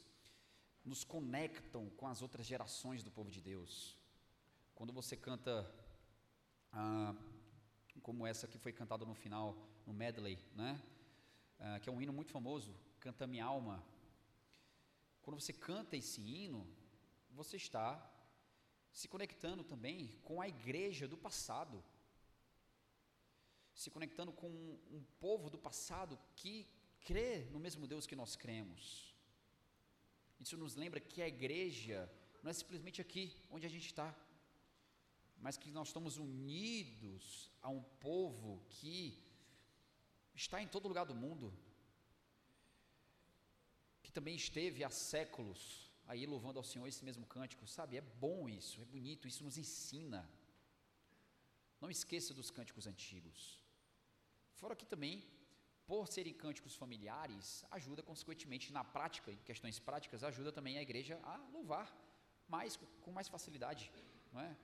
nos 0.83 1.03
conectam 1.03 1.89
com 1.91 2.07
as 2.07 2.21
outras 2.21 2.45
gerações 2.45 3.03
do 3.03 3.11
povo 3.11 3.31
de 3.31 3.41
Deus. 3.41 3.97
Quando 4.75 4.93
você 4.93 5.15
canta, 5.15 5.53
ah, 6.71 7.15
como 8.01 8.27
essa 8.27 8.47
que 8.47 8.57
foi 8.57 8.71
cantada 8.71 9.05
no 9.05 9.15
final, 9.15 9.57
no 9.85 9.93
medley, 9.93 10.37
né? 10.53 10.81
Ah, 11.59 11.79
que 11.79 11.89
é 11.89 11.91
um 11.91 12.01
hino 12.01 12.13
muito 12.13 12.31
famoso, 12.31 12.75
Canta 12.99 13.25
Minha 13.25 13.45
Alma. 13.45 13.83
Quando 15.21 15.39
você 15.39 15.53
canta 15.53 15.95
esse 15.95 16.21
hino, 16.21 16.67
você 17.31 17.57
está 17.57 17.97
se 18.99 19.09
conectando 19.09 19.61
também 19.61 19.97
com 20.23 20.39
a 20.41 20.47
igreja 20.47 21.05
do 21.05 21.17
passado, 21.17 21.83
se 23.73 23.91
conectando 23.91 24.31
com 24.31 24.49
um 24.97 25.03
povo 25.19 25.49
do 25.49 25.57
passado 25.57 26.17
que 26.33 26.65
crê 27.01 27.43
no 27.51 27.59
mesmo 27.59 27.85
Deus 27.85 28.07
que 28.07 28.15
nós 28.15 28.37
cremos. 28.37 29.13
Isso 30.39 30.57
nos 30.57 30.75
lembra 30.75 31.01
que 31.01 31.21
a 31.21 31.27
igreja 31.27 32.09
não 32.41 32.49
é 32.49 32.53
simplesmente 32.53 33.01
aqui 33.01 33.35
onde 33.49 33.65
a 33.65 33.69
gente 33.69 33.87
está, 33.87 34.15
mas 35.35 35.57
que 35.57 35.69
nós 35.71 35.89
estamos 35.89 36.15
unidos 36.15 37.51
a 37.61 37.69
um 37.69 37.83
povo 37.83 38.63
que 38.69 39.21
está 40.33 40.61
em 40.61 40.69
todo 40.69 40.87
lugar 40.87 41.05
do 41.05 41.13
mundo, 41.13 41.53
que 44.01 44.11
também 44.13 44.37
esteve 44.37 44.85
há 44.85 44.89
séculos 44.89 45.84
aí 46.07 46.25
louvando 46.25 46.59
ao 46.59 46.63
Senhor 46.63 46.87
esse 46.87 47.03
mesmo 47.03 47.25
cântico, 47.25 47.67
sabe? 47.67 47.97
É 47.97 48.01
bom 48.01 48.47
isso, 48.47 48.81
é 48.81 48.85
bonito, 48.85 49.27
isso 49.27 49.43
nos 49.43 49.57
ensina. 49.57 50.29
Não 51.81 51.89
esqueça 51.89 52.33
dos 52.33 52.49
cânticos 52.49 52.87
antigos. 52.87 53.59
Fora 54.53 54.75
que 54.75 54.85
também, 54.85 55.23
por 55.85 56.07
serem 56.07 56.33
cânticos 56.33 56.75
familiares, 56.75 57.65
ajuda 57.71 58.01
consequentemente 58.01 58.71
na 58.71 58.83
prática, 58.83 59.31
em 59.31 59.37
questões 59.37 59.79
práticas, 59.79 60.23
ajuda 60.23 60.51
também 60.51 60.77
a 60.77 60.81
igreja 60.81 61.19
a 61.23 61.37
louvar 61.51 61.87
mais 62.47 62.77
com 63.01 63.11
mais 63.11 63.27
facilidade, 63.27 63.91
não 64.31 64.41
é? 64.41 64.55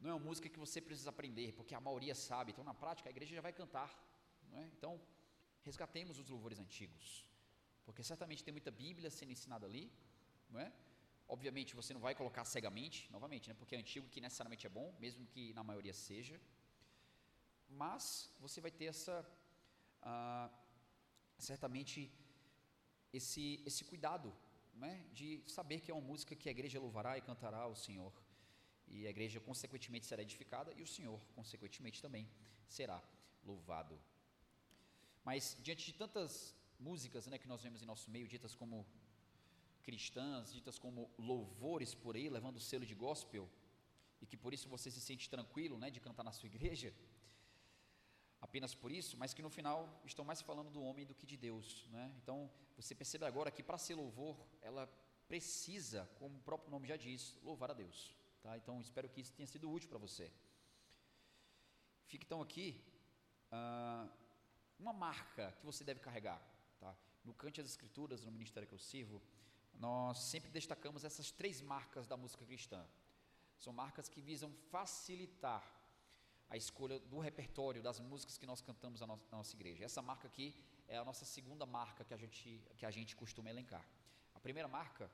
Não 0.00 0.10
é 0.10 0.14
uma 0.14 0.24
música 0.28 0.48
que 0.48 0.58
você 0.58 0.80
precisa 0.80 1.10
aprender, 1.10 1.52
porque 1.52 1.74
a 1.74 1.80
maioria 1.80 2.14
sabe. 2.14 2.52
Então, 2.52 2.64
na 2.64 2.74
prática, 2.74 3.08
a 3.08 3.10
igreja 3.10 3.34
já 3.34 3.40
vai 3.40 3.52
cantar, 3.52 3.90
não 4.48 4.58
é? 4.58 4.66
Então, 4.76 5.00
resgatemos 5.62 6.18
os 6.18 6.28
louvores 6.28 6.58
antigos, 6.58 7.26
porque 7.84 8.02
certamente 8.02 8.44
tem 8.44 8.52
muita 8.52 8.70
Bíblia 8.70 9.10
sendo 9.10 9.32
ensinada 9.32 9.66
ali, 9.66 9.90
não 10.50 10.60
é? 10.60 10.72
Obviamente 11.28 11.76
você 11.76 11.92
não 11.92 12.00
vai 12.00 12.14
colocar 12.14 12.44
cegamente, 12.44 13.10
novamente, 13.12 13.48
né? 13.48 13.54
porque 13.58 13.74
é 13.76 13.78
antigo 13.78 14.08
que 14.08 14.20
necessariamente 14.20 14.66
é 14.66 14.70
bom, 14.70 14.94
mesmo 14.98 15.26
que 15.26 15.52
na 15.52 15.62
maioria 15.62 15.92
seja, 15.92 16.40
mas 17.68 18.32
você 18.40 18.60
vai 18.60 18.70
ter 18.70 18.86
essa, 18.86 19.14
ah, 20.00 20.50
certamente, 21.38 22.10
esse, 23.12 23.62
esse 23.66 23.84
cuidado 23.84 24.34
né? 24.74 25.04
de 25.12 25.42
saber 25.46 25.80
que 25.80 25.90
é 25.90 25.94
uma 25.94 26.08
música 26.12 26.34
que 26.34 26.48
a 26.48 26.52
igreja 26.52 26.80
louvará 26.80 27.18
e 27.18 27.20
cantará 27.20 27.58
ao 27.58 27.76
Senhor, 27.76 28.12
e 28.86 29.06
a 29.06 29.10
igreja 29.10 29.38
consequentemente 29.38 30.06
será 30.06 30.22
edificada, 30.22 30.72
e 30.74 30.82
o 30.82 30.86
Senhor 30.86 31.20
consequentemente 31.34 32.00
também 32.00 32.26
será 32.66 33.02
louvado. 33.44 34.00
Mas 35.22 35.58
diante 35.62 35.84
de 35.84 35.92
tantas 35.92 36.54
músicas 36.78 37.26
né, 37.26 37.36
que 37.36 37.48
nós 37.48 37.62
vemos 37.62 37.82
em 37.82 37.86
nosso 37.86 38.10
meio, 38.10 38.26
ditas 38.26 38.54
como 38.54 38.86
cristãs, 39.88 40.52
ditas 40.52 40.78
como 40.84 41.10
louvores 41.30 41.94
por 42.02 42.14
aí, 42.14 42.28
levando 42.28 42.56
o 42.56 42.64
selo 42.68 42.84
de 42.90 42.94
gospel, 42.94 43.44
e 44.22 44.26
que 44.30 44.36
por 44.36 44.52
isso 44.52 44.68
você 44.74 44.90
se 44.90 45.00
sente 45.00 45.30
tranquilo 45.34 45.78
né, 45.82 45.88
de 45.90 46.00
cantar 46.06 46.24
na 46.28 46.34
sua 46.38 46.48
igreja, 46.52 46.90
apenas 48.46 48.74
por 48.74 48.90
isso, 48.92 49.16
mas 49.16 49.32
que 49.32 49.40
no 49.46 49.48
final 49.58 49.78
estão 50.04 50.24
mais 50.30 50.42
falando 50.42 50.70
do 50.76 50.82
homem 50.82 51.06
do 51.06 51.14
que 51.14 51.26
de 51.32 51.38
Deus. 51.38 51.86
Né? 51.94 52.04
Então, 52.22 52.50
você 52.76 52.94
percebe 52.94 53.24
agora 53.24 53.50
que 53.50 53.62
para 53.62 53.78
ser 53.78 53.94
louvor, 53.94 54.36
ela 54.60 54.86
precisa, 55.26 56.00
como 56.18 56.36
o 56.36 56.42
próprio 56.42 56.70
nome 56.70 56.86
já 56.86 56.96
diz, 56.96 57.34
louvar 57.42 57.70
a 57.70 57.74
Deus. 57.74 58.14
Tá? 58.42 58.58
Então, 58.58 58.78
espero 58.82 59.08
que 59.08 59.22
isso 59.22 59.32
tenha 59.32 59.46
sido 59.46 59.70
útil 59.70 59.88
para 59.88 59.98
você. 59.98 60.30
Fica 62.04 62.24
então 62.26 62.42
aqui 62.42 62.78
uh, 63.52 64.10
uma 64.78 64.92
marca 64.92 65.52
que 65.58 65.64
você 65.64 65.82
deve 65.82 66.00
carregar. 66.00 66.40
Tá? 66.78 66.94
No 67.24 67.32
Cante 67.32 67.58
as 67.62 67.66
Escrituras, 67.66 68.22
no 68.22 68.30
ministério 68.30 68.68
que 68.68 68.74
eu 68.74 68.78
sirvo, 68.78 69.22
nós 69.78 70.18
sempre 70.18 70.50
destacamos 70.50 71.04
essas 71.04 71.30
três 71.30 71.60
marcas 71.60 72.06
da 72.06 72.16
música 72.16 72.44
cristã. 72.44 72.84
São 73.58 73.72
marcas 73.72 74.08
que 74.08 74.20
visam 74.20 74.52
facilitar 74.70 75.62
a 76.50 76.56
escolha 76.56 76.98
do 76.98 77.18
repertório 77.18 77.82
das 77.82 78.00
músicas 78.00 78.38
que 78.38 78.46
nós 78.46 78.60
cantamos 78.60 79.00
na 79.00 79.06
nossa, 79.06 79.24
na 79.30 79.38
nossa 79.38 79.54
igreja. 79.54 79.84
Essa 79.84 80.02
marca 80.02 80.26
aqui 80.26 80.54
é 80.88 80.96
a 80.96 81.04
nossa 81.04 81.24
segunda 81.24 81.66
marca 81.66 82.04
que 82.04 82.14
a 82.14 82.16
gente, 82.16 82.60
que 82.76 82.86
a 82.86 82.90
gente 82.90 83.14
costuma 83.14 83.50
elencar. 83.50 83.86
A 84.34 84.40
primeira 84.40 84.68
marca 84.68 85.10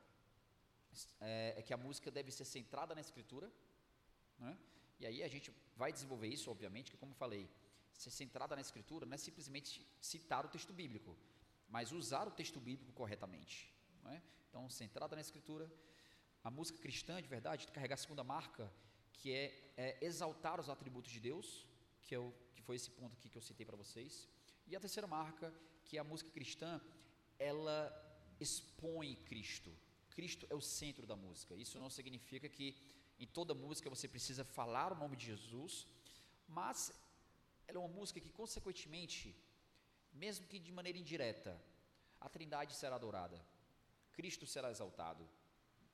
é, 1.20 1.54
é 1.56 1.62
que 1.62 1.74
a 1.74 1.76
música 1.76 2.10
deve 2.10 2.30
ser 2.30 2.44
centrada 2.44 2.94
na 2.94 3.00
escritura, 3.00 3.50
né? 4.38 4.56
e 5.00 5.06
aí 5.06 5.22
a 5.22 5.28
gente 5.28 5.52
vai 5.76 5.92
desenvolver 5.92 6.28
isso, 6.28 6.50
obviamente, 6.50 6.90
que 6.90 6.96
como 6.96 7.12
falei, 7.14 7.50
ser 7.92 8.10
centrada 8.10 8.54
na 8.54 8.60
escritura 8.60 9.04
não 9.04 9.14
é 9.14 9.18
simplesmente 9.18 9.86
citar 10.00 10.44
o 10.46 10.48
texto 10.48 10.72
bíblico, 10.72 11.16
mas 11.68 11.92
usar 11.92 12.26
o 12.28 12.30
texto 12.30 12.60
bíblico 12.60 12.92
corretamente. 12.92 13.72
É? 14.10 14.22
Então, 14.48 14.68
centrada 14.68 15.16
na 15.16 15.22
Escritura, 15.22 15.70
a 16.42 16.50
música 16.50 16.78
cristã, 16.78 17.20
de 17.20 17.28
verdade, 17.28 17.66
carregar 17.68 17.94
a 17.94 17.98
segunda 17.98 18.22
marca, 18.22 18.70
que 19.12 19.32
é, 19.32 19.72
é 19.76 20.04
exaltar 20.04 20.60
os 20.60 20.68
atributos 20.68 21.10
de 21.10 21.20
Deus, 21.20 21.66
que, 22.02 22.14
é 22.14 22.18
o, 22.18 22.32
que 22.54 22.62
foi 22.62 22.76
esse 22.76 22.90
ponto 22.90 23.14
aqui 23.16 23.28
que 23.28 23.38
eu 23.38 23.42
citei 23.42 23.64
para 23.64 23.76
vocês. 23.76 24.28
E 24.66 24.76
a 24.76 24.80
terceira 24.80 25.06
marca, 25.06 25.52
que 25.84 25.96
é 25.96 26.00
a 26.00 26.04
música 26.04 26.30
cristã, 26.30 26.80
ela 27.38 27.78
expõe 28.38 29.16
Cristo. 29.16 29.74
Cristo 30.10 30.46
é 30.50 30.54
o 30.54 30.60
centro 30.60 31.06
da 31.06 31.16
música. 31.16 31.54
Isso 31.54 31.78
não 31.78 31.90
significa 31.90 32.48
que 32.48 32.76
em 33.18 33.26
toda 33.26 33.54
música 33.54 33.90
você 33.90 34.06
precisa 34.06 34.44
falar 34.44 34.92
o 34.92 34.96
nome 34.96 35.16
de 35.16 35.26
Jesus, 35.26 35.86
mas 36.46 36.92
ela 37.66 37.78
é 37.78 37.80
uma 37.80 37.88
música 37.88 38.20
que, 38.20 38.30
consequentemente, 38.30 39.34
mesmo 40.12 40.46
que 40.46 40.58
de 40.58 40.72
maneira 40.72 40.98
indireta, 40.98 41.60
a 42.20 42.28
Trindade 42.28 42.74
será 42.74 42.96
adorada, 42.96 43.44
Cristo 44.14 44.46
será 44.46 44.70
exaltado, 44.70 45.28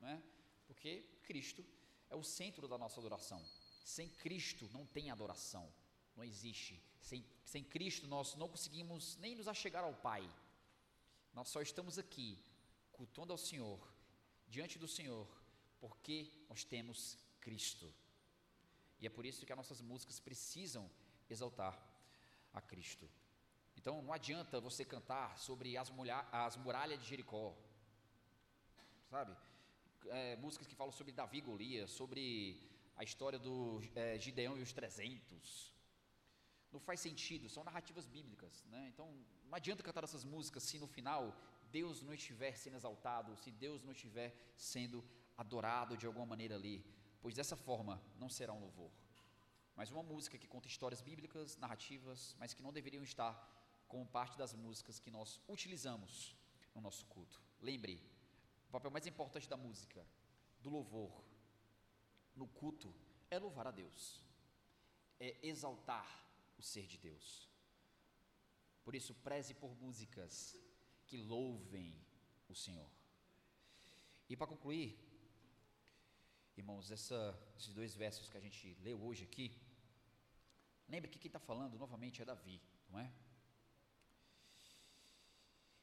não 0.01 0.09
é? 0.09 0.23
porque 0.67 1.03
Cristo 1.25 1.65
é 2.09 2.17
o 2.17 2.23
centro 2.23 2.69
da 2.69 2.79
nossa 2.79 3.01
adoração. 3.01 3.43
Sem 3.85 4.09
Cristo 4.09 4.69
não 4.73 4.87
tem 4.87 5.11
adoração, 5.11 5.73
não 6.17 6.25
existe. 6.25 6.81
Sem, 7.01 7.25
sem 7.45 7.65
Cristo 7.65 8.07
nós 8.07 8.35
não 8.35 8.49
conseguimos 8.49 9.17
nem 9.17 9.35
nos 9.35 9.49
achegar 9.49 9.85
ao 9.85 9.95
Pai. 9.95 10.23
Nós 11.33 11.49
só 11.49 11.61
estamos 11.61 11.99
aqui, 11.99 12.39
cultuando 12.93 13.33
ao 13.33 13.39
Senhor, 13.39 13.81
diante 14.49 14.79
do 14.79 14.89
Senhor, 14.89 15.27
porque 15.81 16.31
nós 16.49 16.65
temos 16.65 17.19
Cristo. 17.41 17.93
E 19.01 19.07
é 19.07 19.11
por 19.11 19.25
isso 19.25 19.47
que 19.47 19.53
as 19.53 19.57
nossas 19.57 19.81
músicas 19.81 20.21
precisam 20.21 20.91
exaltar 21.29 21.75
a 22.53 22.61
Cristo. 22.61 23.09
Então 23.77 24.03
não 24.03 24.13
adianta 24.13 24.61
você 24.61 24.85
cantar 24.85 25.39
sobre 25.39 25.77
as, 25.77 25.89
mulher, 25.89 26.29
as 26.31 26.57
muralhas 26.57 27.01
de 27.01 27.09
Jericó, 27.09 27.57
sabe? 29.11 29.37
É, 30.07 30.37
músicas 30.37 30.67
que 30.69 30.75
falam 30.75 30.93
sobre 30.93 31.13
Davi 31.13 31.41
Golias, 31.41 31.91
sobre 31.91 32.23
a 32.97 33.03
história 33.03 33.39
do 33.39 33.83
é, 33.95 34.19
Gideão 34.19 34.57
e 34.57 34.63
os 34.63 34.73
300. 34.73 35.75
Não 36.73 36.79
faz 36.79 37.01
sentido, 37.01 37.49
são 37.49 37.65
narrativas 37.65 38.07
bíblicas. 38.07 38.65
Né? 38.67 38.89
Então 38.93 39.07
não 39.45 39.57
adianta 39.57 39.83
cantar 39.83 40.05
essas 40.05 40.25
músicas 40.25 40.63
se 40.63 40.79
no 40.79 40.87
final 40.87 41.37
Deus 41.73 42.03
não 42.03 42.15
estiver 42.15 42.57
sendo 42.57 42.77
exaltado, 42.77 43.37
se 43.37 43.51
Deus 43.51 43.83
não 43.83 43.93
estiver 43.93 44.35
sendo 44.57 45.05
adorado 45.37 45.97
de 45.97 46.07
alguma 46.07 46.27
maneira 46.27 46.55
ali, 46.55 46.85
pois 47.21 47.35
dessa 47.35 47.57
forma 47.57 48.01
não 48.17 48.29
será 48.29 48.53
um 48.53 48.61
louvor. 48.61 48.93
Mas 49.75 49.91
uma 49.91 50.03
música 50.03 50.39
que 50.39 50.47
conta 50.47 50.69
histórias 50.69 51.01
bíblicas, 51.01 51.57
narrativas, 51.57 52.37
mas 52.39 52.55
que 52.55 52.63
não 52.63 52.73
deveriam 52.73 53.03
estar 53.03 53.33
como 53.89 54.07
parte 54.07 54.39
das 54.39 54.55
músicas 54.55 55.01
que 55.01 55.11
nós 55.11 55.41
utilizamos 55.49 56.37
no 56.75 56.81
nosso 56.81 57.05
culto. 57.07 57.41
Lembre, 57.61 58.01
o 58.71 58.73
papel 58.73 58.93
mais 58.93 59.05
importante 59.05 59.49
da 59.49 59.57
música, 59.57 60.07
do 60.63 60.71
louvor, 60.71 61.25
no 62.37 62.47
culto, 62.47 62.95
é 63.29 63.37
louvar 63.37 63.67
a 63.67 63.73
Deus, 63.73 64.25
é 65.19 65.37
exaltar 65.45 66.09
o 66.57 66.63
ser 66.63 66.87
de 66.87 66.97
Deus. 66.97 67.51
Por 68.85 68.95
isso, 68.95 69.13
preze 69.27 69.55
por 69.55 69.75
músicas 69.75 70.57
que 71.05 71.17
louvem 71.17 72.01
o 72.49 72.55
Senhor. 72.55 72.89
E 74.29 74.37
para 74.37 74.47
concluir, 74.47 74.97
irmãos, 76.57 76.93
essa, 76.93 77.37
esses 77.59 77.75
dois 77.75 77.97
versos 77.97 78.31
que 78.31 78.37
a 78.37 78.41
gente 78.41 78.73
leu 78.83 79.03
hoje 79.03 79.25
aqui, 79.25 79.61
lembre 80.89 81.11
que 81.11 81.19
quem 81.19 81.29
está 81.29 81.41
falando 81.41 81.77
novamente 81.77 82.23
é 82.23 82.25
Davi, 82.25 82.63
não 82.89 83.01
é? 83.01 83.13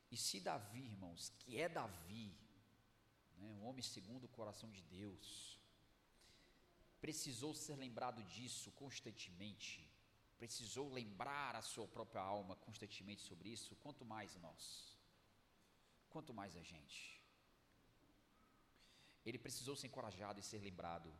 E 0.09 0.15
se 0.15 0.39
Davi, 0.39 0.85
irmãos, 0.85 1.33
que 1.37 1.59
é 1.59 1.67
Davi, 1.67 2.46
né, 3.37 3.47
um 3.47 3.65
homem 3.67 3.83
segundo 3.83 4.25
o 4.25 4.35
coração 4.37 4.69
de 4.71 4.81
Deus, 4.81 5.59
precisou 6.99 7.53
ser 7.53 7.75
lembrado 7.75 8.23
disso 8.23 8.71
constantemente, 8.71 9.89
precisou 10.37 10.91
lembrar 10.91 11.55
a 11.55 11.61
sua 11.61 11.87
própria 11.87 12.21
alma 12.21 12.55
constantemente 12.55 13.21
sobre 13.21 13.49
isso, 13.49 13.75
quanto 13.77 14.03
mais 14.05 14.35
nós, 14.37 14.97
quanto 16.09 16.33
mais 16.33 16.55
a 16.55 16.61
gente. 16.61 17.21
Ele 19.25 19.37
precisou 19.37 19.75
ser 19.75 19.87
encorajado 19.87 20.39
e 20.39 20.43
ser 20.43 20.59
lembrado. 20.59 21.13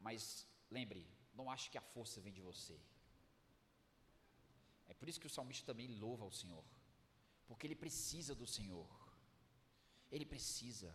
Mas 0.00 0.46
lembre, 0.70 1.06
não 1.32 1.50
ache 1.50 1.70
que 1.70 1.78
a 1.78 1.88
força 1.94 2.20
vem 2.20 2.32
de 2.32 2.40
você. 2.40 2.78
É 4.88 4.94
por 4.94 5.08
isso 5.08 5.20
que 5.20 5.26
o 5.26 5.30
salmista 5.30 5.66
também 5.66 5.86
louva 5.86 6.24
ao 6.24 6.32
Senhor 6.32 6.64
porque 7.52 7.66
ele 7.66 7.74
precisa 7.74 8.34
do 8.34 8.46
Senhor. 8.46 8.88
Ele 10.12 10.26
precisa. 10.26 10.94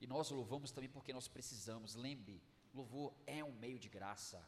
E 0.00 0.06
nós 0.06 0.30
louvamos 0.30 0.70
também 0.70 0.88
porque 0.88 1.12
nós 1.12 1.28
precisamos. 1.28 1.94
Lembre, 1.94 2.42
louvor 2.72 3.12
é 3.26 3.42
um 3.42 3.52
meio 3.52 3.78
de 3.78 3.88
graça. 3.88 4.40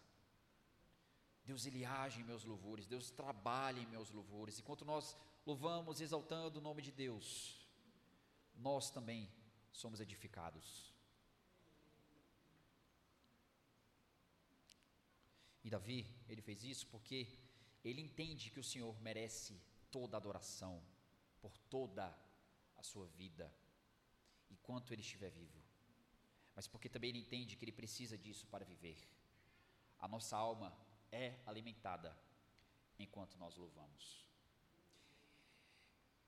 Deus 1.44 1.64
ele 1.66 1.84
age 1.84 2.20
em 2.20 2.24
meus 2.24 2.44
louvores, 2.44 2.86
Deus 2.86 3.10
trabalha 3.10 3.80
em 3.80 3.86
meus 3.86 4.10
louvores. 4.10 4.58
Enquanto 4.58 4.84
nós 4.84 5.16
louvamos, 5.44 6.00
exaltando 6.00 6.58
o 6.58 6.62
nome 6.62 6.82
de 6.82 6.92
Deus, 6.92 7.66
nós 8.54 8.90
também 8.90 9.28
somos 9.72 9.98
edificados. 9.98 10.94
E 15.64 15.70
Davi, 15.70 16.06
ele 16.28 16.42
fez 16.42 16.62
isso 16.62 16.86
porque 16.88 17.26
ele 17.82 18.02
entende 18.02 18.50
que 18.50 18.60
o 18.60 18.64
Senhor 18.64 18.94
merece 19.00 19.60
toda 19.90 20.16
adoração, 20.16 20.82
por 21.40 21.56
toda 21.70 22.14
a 22.78 22.82
sua 22.82 23.06
vida, 23.08 23.52
enquanto 24.50 24.92
ele 24.92 25.02
estiver 25.02 25.30
vivo. 25.30 25.60
Mas 26.54 26.66
porque 26.66 26.88
também 26.88 27.10
ele 27.10 27.18
entende 27.18 27.56
que 27.56 27.64
ele 27.64 27.72
precisa 27.72 28.16
disso 28.16 28.46
para 28.46 28.64
viver. 28.64 28.98
A 29.98 30.08
nossa 30.08 30.36
alma 30.36 30.76
é 31.10 31.38
alimentada 31.46 32.16
enquanto 32.98 33.36
nós 33.38 33.56
louvamos. 33.56 34.26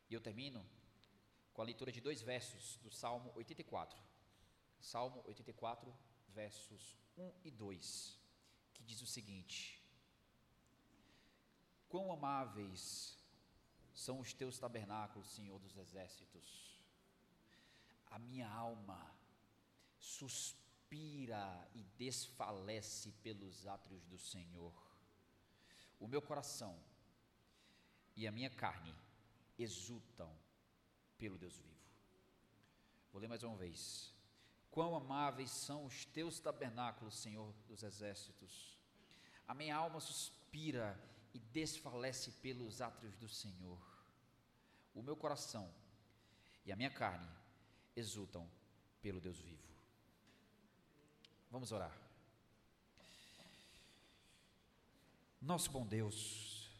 E 0.09 0.15
eu 0.15 0.21
termino 0.21 0.65
com 1.53 1.63
a 1.63 1.65
leitura 1.65 1.93
de 1.93 2.01
dois 2.01 2.21
versos 2.21 2.77
do 2.79 2.91
Salmo 2.91 3.33
84. 3.35 4.01
Salmo 4.81 5.23
84, 5.27 5.95
versos 6.29 6.97
1 7.17 7.33
e 7.45 7.51
2, 7.51 8.19
que 8.73 8.83
diz 8.83 9.03
o 9.03 9.07
seguinte: 9.07 9.81
Quão 11.89 12.13
amáveis 12.13 13.20
são 13.95 14.21
os 14.21 14.33
teus 14.33 14.59
tabernáculos, 14.59 15.29
Senhor 15.29 15.59
dos 15.59 15.77
exércitos. 15.77 16.79
A 18.07 18.19
minha 18.19 18.49
alma 18.49 19.15
suspira 19.99 21.69
e 21.75 21.83
desfalece 21.97 23.13
pelos 23.23 23.67
átrios 23.67 24.05
do 24.07 24.19
Senhor. 24.19 24.75
O 25.99 26.09
meu 26.09 26.23
coração 26.23 26.79
e 28.17 28.27
a 28.27 28.33
minha 28.33 28.51
carne 28.51 28.95
exultam 29.59 30.35
pelo 31.19 31.39
Deus 31.39 31.57
vivo. 31.59 31.81
Vou 33.13 33.21
ler 33.21 33.29
mais 33.29 33.43
uma 33.43 33.57
vez. 33.57 34.15
Quão 34.71 34.95
amáveis 34.95 35.51
são 35.51 35.85
os 35.85 36.05
teus 36.05 36.39
tabernáculos, 36.39 37.19
Senhor 37.19 37.53
dos 37.67 37.83
exércitos. 37.83 38.79
A 39.47 39.55
minha 39.55 39.77
alma 39.77 40.01
suspira 40.01 40.99
e 41.33 41.39
desfalece 41.39 42.31
pelos 42.43 42.81
átrios 42.81 43.17
do 43.17 43.29
Senhor 43.29 43.91
o 44.95 45.03
meu 45.03 45.17
coração 45.17 45.73
e 46.65 46.73
a 46.73 46.77
minha 46.77 46.91
carne 46.91 47.29
exultam 47.97 48.49
pelo 49.01 49.21
Deus 49.21 49.39
vivo. 49.41 49.69
Vamos 51.51 51.73
orar. 51.73 51.97
Nosso 55.41 55.71
bom 55.71 55.87
Deus, 55.87 56.71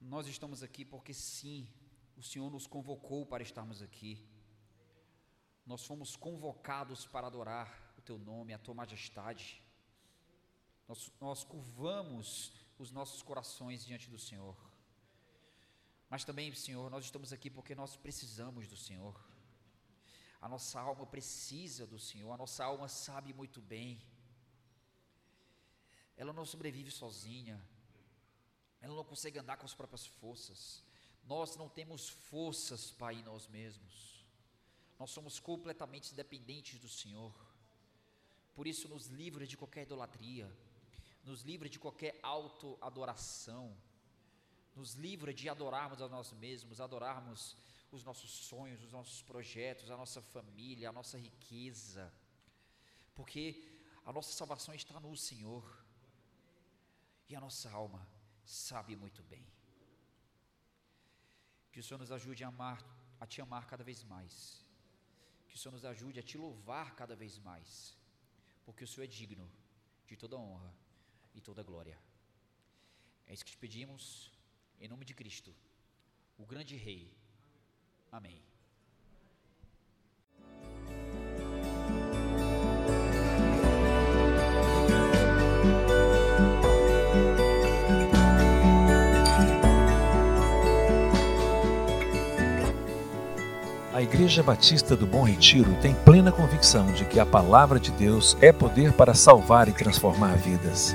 nós 0.00 0.26
estamos 0.26 0.62
aqui 0.62 0.84
porque 0.84 1.12
sim, 1.12 1.68
o 2.16 2.22
Senhor 2.22 2.50
nos 2.50 2.66
convocou 2.66 3.26
para 3.26 3.42
estarmos 3.42 3.82
aqui. 3.82 4.26
Nós 5.66 5.84
fomos 5.84 6.16
convocados 6.16 7.06
para 7.06 7.26
adorar 7.26 7.94
o 7.98 8.00
Teu 8.00 8.18
nome, 8.18 8.54
a 8.54 8.58
Tua 8.58 8.74
majestade. 8.74 9.62
Nós, 10.88 11.12
nós 11.20 11.44
curvamos 11.44 12.52
os 12.78 12.90
nossos 12.90 13.22
corações 13.22 13.84
diante 13.84 14.08
do 14.10 14.18
Senhor. 14.18 14.56
Mas 16.08 16.24
também, 16.24 16.54
Senhor, 16.54 16.90
nós 16.90 17.04
estamos 17.04 17.32
aqui 17.32 17.50
porque 17.50 17.74
nós 17.74 17.96
precisamos 17.96 18.68
do 18.68 18.76
Senhor. 18.76 19.18
A 20.40 20.48
nossa 20.48 20.80
alma 20.80 21.06
precisa 21.06 21.86
do 21.86 21.98
Senhor, 21.98 22.30
a 22.32 22.36
nossa 22.36 22.64
alma 22.64 22.88
sabe 22.88 23.32
muito 23.32 23.60
bem. 23.60 24.00
Ela 26.16 26.32
não 26.32 26.44
sobrevive 26.44 26.90
sozinha. 26.90 27.60
Ela 28.80 28.94
não 28.94 29.04
consegue 29.04 29.38
andar 29.38 29.56
com 29.56 29.66
as 29.66 29.74
próprias 29.74 30.06
forças. 30.06 30.82
Nós 31.24 31.56
não 31.56 31.68
temos 31.68 32.08
forças, 32.08 32.90
Pai, 32.90 33.16
em 33.16 33.22
nós 33.22 33.48
mesmos. 33.48 34.24
Nós 34.98 35.10
somos 35.10 35.38
completamente 35.38 36.14
dependentes 36.14 36.78
do 36.78 36.88
Senhor. 36.88 37.34
Por 38.54 38.66
isso, 38.66 38.88
nos 38.88 39.06
livra 39.08 39.46
de 39.46 39.56
qualquer 39.56 39.82
idolatria, 39.82 40.50
nos 41.26 41.42
livra 41.42 41.68
de 41.68 41.78
qualquer 41.78 42.18
autoadoração 42.22 43.76
nos 44.76 44.92
livra 44.92 45.32
de 45.32 45.48
adorarmos 45.48 46.02
a 46.02 46.08
nós 46.08 46.32
mesmos, 46.34 46.80
adorarmos 46.80 47.56
os 47.90 48.04
nossos 48.04 48.30
sonhos, 48.30 48.82
os 48.82 48.92
nossos 48.92 49.22
projetos, 49.22 49.90
a 49.90 49.96
nossa 49.96 50.20
família, 50.20 50.90
a 50.90 50.92
nossa 50.92 51.18
riqueza, 51.18 52.12
porque 53.14 53.42
a 54.04 54.12
nossa 54.12 54.32
salvação 54.32 54.74
está 54.74 55.00
no 55.00 55.16
Senhor 55.16 55.64
e 57.26 57.34
a 57.34 57.40
nossa 57.40 57.70
alma 57.70 58.06
sabe 58.44 58.94
muito 58.94 59.22
bem. 59.22 59.46
Que 61.72 61.80
o 61.80 61.82
Senhor 61.82 61.98
nos 61.98 62.12
ajude 62.12 62.44
a 62.44 62.48
amar, 62.48 62.84
a 63.18 63.26
te 63.26 63.40
amar 63.40 63.66
cada 63.66 63.82
vez 63.82 64.04
mais. 64.04 64.62
Que 65.48 65.54
o 65.54 65.58
Senhor 65.58 65.72
nos 65.72 65.86
ajude 65.86 66.20
a 66.20 66.22
te 66.22 66.36
louvar 66.36 66.94
cada 66.94 67.16
vez 67.16 67.38
mais, 67.38 67.96
porque 68.66 68.84
o 68.84 68.88
Senhor 68.88 69.04
é 69.04 69.08
digno 69.08 69.50
de 70.06 70.16
toda 70.16 70.36
honra 70.36 70.85
e 71.36 71.40
toda 71.40 71.62
glória. 71.62 71.96
É 73.26 73.34
isso 73.34 73.44
que 73.44 73.52
te 73.52 73.58
pedimos, 73.58 74.32
em 74.80 74.88
nome 74.88 75.04
de 75.04 75.14
Cristo, 75.14 75.54
o 76.38 76.46
grande 76.46 76.74
Rei. 76.76 77.14
Amém. 78.10 78.42
A 93.92 94.02
Igreja 94.02 94.42
Batista 94.42 94.94
do 94.94 95.06
Bom 95.06 95.22
Retiro 95.22 95.74
tem 95.80 95.94
plena 95.94 96.30
convicção 96.30 96.92
de 96.92 97.06
que 97.06 97.18
a 97.18 97.24
palavra 97.24 97.80
de 97.80 97.90
Deus 97.92 98.36
é 98.42 98.52
poder 98.52 98.92
para 98.92 99.14
salvar 99.14 99.68
e 99.68 99.72
transformar 99.72 100.36
vidas. 100.36 100.94